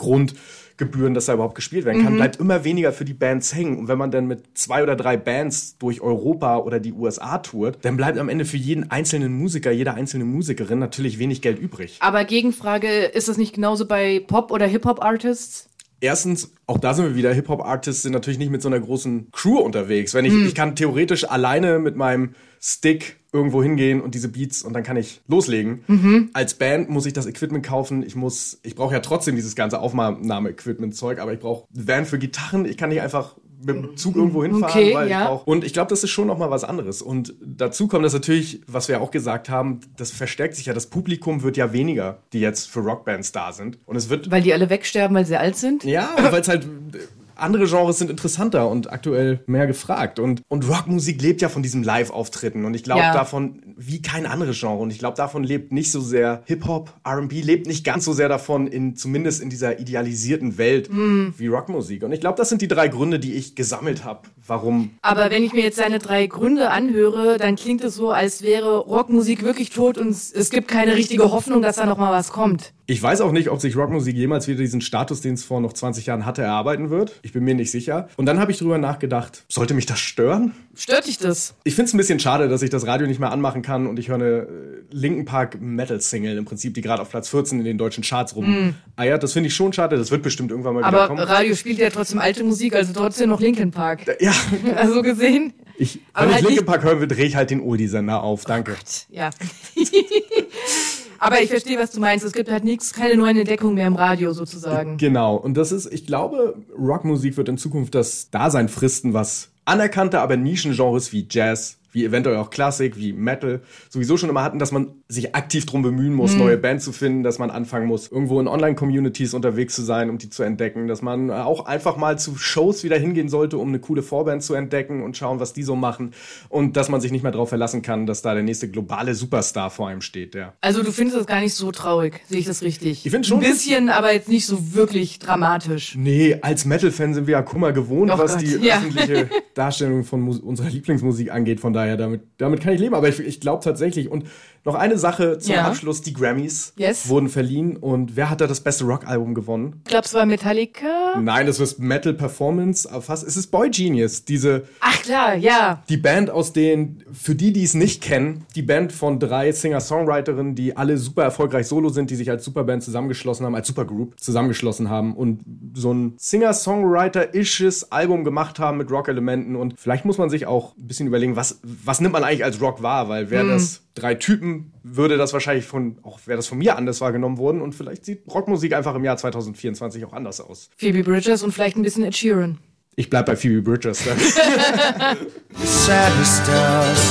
[0.78, 3.78] Grundgebühren, dass da überhaupt gespielt werden kann, bleibt immer weniger für die Bands hängen.
[3.78, 7.78] Und wenn man dann mit zwei oder drei Bands durch Europa oder die USA tourt,
[7.82, 11.98] dann bleibt am Ende für jeden einzelnen Musiker, jede einzelne Musikerin natürlich wenig Geld übrig.
[12.00, 15.68] Aber Gegenfrage, ist das nicht genauso bei Pop- oder Hip-Hop-Artists?
[16.00, 19.58] Erstens, auch da sind wir wieder, Hip-Hop-Artists sind natürlich nicht mit so einer großen Crew
[19.58, 20.14] unterwegs.
[20.14, 24.72] Wenn ich, ich kann theoretisch alleine mit meinem Stick irgendwo hingehen und diese Beats und
[24.72, 25.82] dann kann ich loslegen.
[25.86, 26.30] Mhm.
[26.32, 28.02] Als Band muss ich das Equipment kaufen.
[28.02, 32.64] Ich muss, ich brauche ja trotzdem dieses ganze Aufnahme-Equipment-Zeug, aber ich brauche Van für Gitarren.
[32.64, 34.70] Ich kann nicht einfach mit dem Zug irgendwo hinfahren.
[34.70, 35.34] Okay, weil ja.
[35.34, 37.02] ich und ich glaube, das ist schon noch mal was anderes.
[37.02, 40.74] Und dazu kommt das natürlich, was wir ja auch gesagt haben, das verstärkt sich ja.
[40.74, 43.78] Das Publikum wird ja weniger, die jetzt für Rockbands da sind.
[43.84, 45.84] Und es wird Weil die alle wegsterben, weil sie alt sind?
[45.84, 46.68] ja, weil es halt
[47.38, 50.18] andere Genres sind interessanter und aktuell mehr gefragt.
[50.18, 52.64] Und, und Rockmusik lebt ja von diesen Live-Auftritten.
[52.64, 53.12] Und ich glaube Ja.
[53.12, 54.78] davon, wie kein anderes Genre.
[54.78, 58.28] Und ich glaube, davon lebt nicht so sehr Hip-Hop, RB, lebt nicht ganz so sehr
[58.28, 61.34] davon, in, zumindest in dieser idealisierten Welt Hm.
[61.36, 62.02] wie Rockmusik.
[62.02, 64.90] Und ich glaube, das sind die drei Gründe, die ich gesammelt habe, warum.
[65.02, 68.78] Aber wenn ich mir jetzt seine drei Gründe anhöre, dann klingt es so, als wäre
[68.78, 72.72] Rockmusik wirklich tot und es gibt keine richtige Hoffnung, dass da noch mal was kommt.
[72.90, 75.74] Ich weiß auch nicht, ob sich Rockmusik jemals wieder diesen Status, den es vor noch
[75.74, 77.20] 20 Jahren hatte, erarbeiten wird.
[77.28, 78.08] Ich bin mir nicht sicher.
[78.16, 80.54] Und dann habe ich drüber nachgedacht, sollte mich das stören?
[80.74, 81.52] Stört dich das?
[81.62, 83.98] Ich finde es ein bisschen schade, dass ich das Radio nicht mehr anmachen kann und
[83.98, 84.46] ich höre eine äh,
[84.92, 88.34] Linken Park Metal Single im Prinzip, die gerade auf Platz 14 in den deutschen Charts
[88.34, 88.74] rum.
[88.96, 89.98] Ah ja, das finde ich schon schade.
[89.98, 91.20] Das wird bestimmt irgendwann mal wieder Aber kommen.
[91.20, 94.06] Radio spielt ja trotzdem alte Musik, also trotzdem noch Linkin Park.
[94.20, 94.32] ja,
[94.76, 95.52] Also gesehen.
[95.76, 98.46] ich, Aber wenn ich halt Linkin Park hören will, drehe ich halt den Oldie-Sender auf.
[98.46, 98.74] Danke.
[99.10, 99.28] Ja.
[101.18, 102.24] Aber ich verstehe, was du meinst.
[102.24, 104.96] Es gibt halt nichts, keine neuen Entdeckungen mehr im Radio sozusagen.
[104.96, 105.36] Genau.
[105.36, 110.36] Und das ist, ich glaube, Rockmusik wird in Zukunft das Dasein fristen, was anerkannte, aber
[110.36, 114.88] Nischengenres wie Jazz, wie eventuell auch Klassik, wie Metal sowieso schon immer hatten, dass man
[115.08, 118.46] sich aktiv drum bemühen muss, neue Bands zu finden, dass man anfangen muss, irgendwo in
[118.48, 122.84] Online-Communities unterwegs zu sein, um die zu entdecken, dass man auch einfach mal zu Shows
[122.84, 126.12] wieder hingehen sollte, um eine coole Vorband zu entdecken und schauen, was die so machen
[126.48, 129.70] und dass man sich nicht mehr darauf verlassen kann, dass da der nächste globale Superstar
[129.70, 130.52] vor einem steht, ja.
[130.60, 133.04] Also du findest das gar nicht so traurig, sehe ich das richtig?
[133.06, 135.94] Ich find's schon- Ein bisschen, aber jetzt nicht so wirklich dramatisch.
[135.96, 138.76] Nee, als Metal-Fan sind wir ja Kummer gewohnt, Oh was Gott, die ja.
[138.78, 141.60] öffentliche Darstellung von Mus unserer Lieblingsmusik angeht.
[141.60, 142.94] Von daher, damit, damit kann ich leben.
[142.94, 144.10] Aber ich, ich glaube tatsächlich.
[144.10, 144.24] Und
[144.64, 145.66] noch eine Sache zum Ja.
[145.66, 146.02] Abschluss.
[146.02, 147.08] Die Grammys Yes.
[147.08, 147.76] wurden verliehen.
[147.76, 149.80] Und wer hat da das beste Rockalbum gewonnen?
[149.84, 151.18] Ich glaube, es war Metallica.
[151.20, 152.90] Nein, das ist Metal Performance.
[152.90, 154.24] aber Fast, es ist Boy Genius.
[154.24, 155.82] Diese, Ach klar, ja.
[155.88, 160.54] die Band aus den, für die, die es nicht kennen, die Band von drei Singer-Songwriterinnen,
[160.54, 164.90] die alle super erfolgreich solo sind, die sich als Superband zusammengeschlossen haben, als Supergroup zusammengeschlossen
[164.90, 165.40] haben und
[165.74, 169.56] so ein Singer-Songwriter-isches Album gemacht haben mit Rock-Elementen.
[169.56, 172.60] Und vielleicht muss man sich auch ein bisschen überlegen, was, was nimmt man eigentlich als
[172.60, 173.08] Rock wahr?
[173.08, 177.00] Weil wäre das drei Typen, würde das wahrscheinlich von, auch wäre das von mir anders
[177.00, 177.60] wahrgenommen worden.
[177.60, 180.70] Und vielleicht sieht Rockmusik einfach im Jahr 2024 auch anders aus.
[180.76, 182.58] Phoebe Bridgers und vielleicht ein bisschen Ed Sheeran.
[182.98, 184.02] Ich bleib bei Phoebe Bridgers.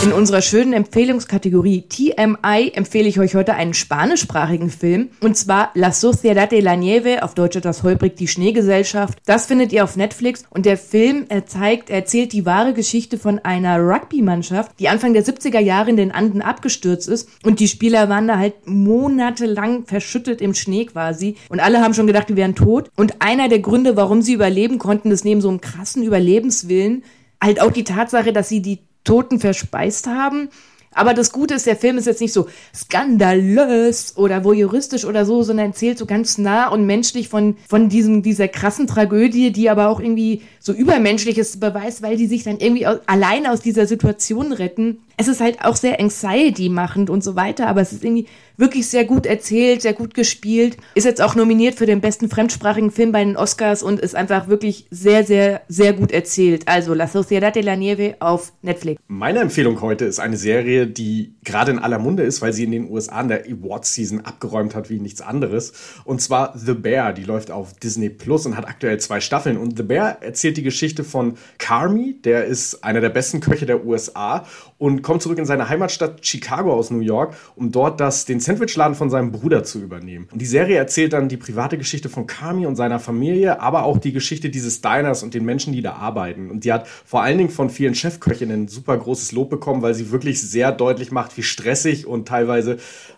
[0.04, 5.10] In unserer schönen Empfehlungskategorie TMI empfehle ich euch heute einen spanischsprachigen Film.
[5.22, 9.18] Und zwar La Sociedad de la Nieve, auf Deutsch etwas holprig die Schneegesellschaft.
[9.26, 10.44] Das findet ihr auf Netflix.
[10.50, 15.14] Und der Film er zeigt, er erzählt die wahre Geschichte von einer Rugby-Mannschaft, die Anfang
[15.14, 17.30] der 70er Jahre in den Anden abgestürzt ist.
[17.44, 21.38] Und die Spieler waren da halt monatelang verschüttet im Schnee quasi.
[21.50, 22.92] Und alle haben schon gedacht, die wären tot.
[22.96, 27.04] Und einer der Gründe, warum sie überleben konnten, ist neben so einem krassen Überlebenswillen
[27.42, 30.50] halt auch die Tatsache, dass sie die Toten verspeist haben.
[30.92, 35.44] Aber das Gute ist, der Film ist jetzt nicht so skandalös oder voyeuristisch oder so,
[35.44, 39.90] sondern erzählt so ganz nah und menschlich von, von diesem, dieser krassen Tragödie, die aber
[39.90, 44.52] auch irgendwie so übermenschliches beweist, weil die sich dann irgendwie aus, alleine aus dieser Situation
[44.54, 45.02] retten.
[45.18, 48.26] Es ist halt auch sehr anxiety-machend und so weiter, aber es ist irgendwie
[48.58, 50.78] wirklich sehr gut erzählt, sehr gut gespielt.
[50.96, 54.48] Ist jetzt auch nominiert für den besten fremdsprachigen Film bei den Oscars und ist einfach
[54.48, 56.68] wirklich sehr, sehr, sehr gut erzählt.
[56.68, 59.02] Also La Sociedad de la Nieve auf Netflix.
[59.08, 62.72] Meine Empfehlung heute ist eine Serie, die gerade in aller Munde ist, weil sie in
[62.72, 65.72] den USA in der Awards-Season abgeräumt hat wie nichts anderes.
[66.04, 69.58] Und zwar The Bear, die läuft auf Disney Plus und hat aktuell zwei Staffeln.
[69.58, 73.86] Und The Bear erzählt die Geschichte von Carmi, der ist einer der besten Köche der
[73.86, 74.46] USA
[74.78, 78.96] und kommt zurück in seine Heimatstadt Chicago aus New York, um dort das, den Sandwichladen
[78.96, 80.28] von seinem Bruder zu übernehmen.
[80.32, 84.00] Und die Serie erzählt dann die private Geschichte von Carmi und seiner Familie, aber auch
[84.00, 86.52] die Geschichte dieses Diners und den Menschen, die da arbeiten.
[86.52, 90.12] Und die hat vor allen Dingen von vielen Chefköchinnen super großes Lob bekommen, weil sie
[90.12, 92.78] wirklich sehr deutlich macht, wie stressig und teilweise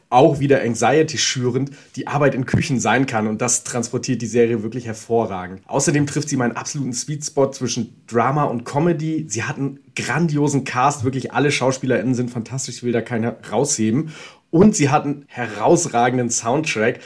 [0.10, 3.28] auch wieder Anxiety schürend die Arbeit in Küchen sein kann.
[3.28, 5.62] Und das transportiert die Serie wirklich hervorragend.
[5.68, 9.26] Außerdem trifft sie meinen absoluten Sweetspot zwischen Drama und Comedy.
[9.28, 14.12] Sie hat einen grandiosen Cast, wirklich alle SchauspielerInnen sind fantastisch, ich will da keiner rausheben.
[14.50, 17.00] Und sie hat einen herausragenden Soundtrack.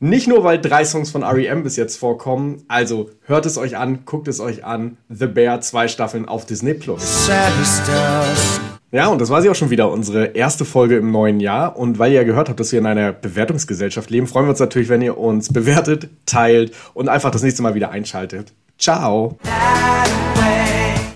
[0.00, 1.64] Nicht nur, weil drei Songs von R.E.M.
[1.64, 2.62] bis jetzt vorkommen.
[2.68, 4.96] Also hört es euch an, guckt es euch an.
[5.08, 7.26] The Bear, zwei Staffeln auf Disney Plus.
[8.90, 11.76] Ja, und das war sie auch schon wieder, unsere erste Folge im neuen Jahr.
[11.76, 14.60] Und weil ihr ja gehört habt, dass wir in einer Bewertungsgesellschaft leben, freuen wir uns
[14.60, 18.52] natürlich, wenn ihr uns bewertet, teilt und einfach das nächste Mal wieder einschaltet.
[18.78, 19.38] Ciao!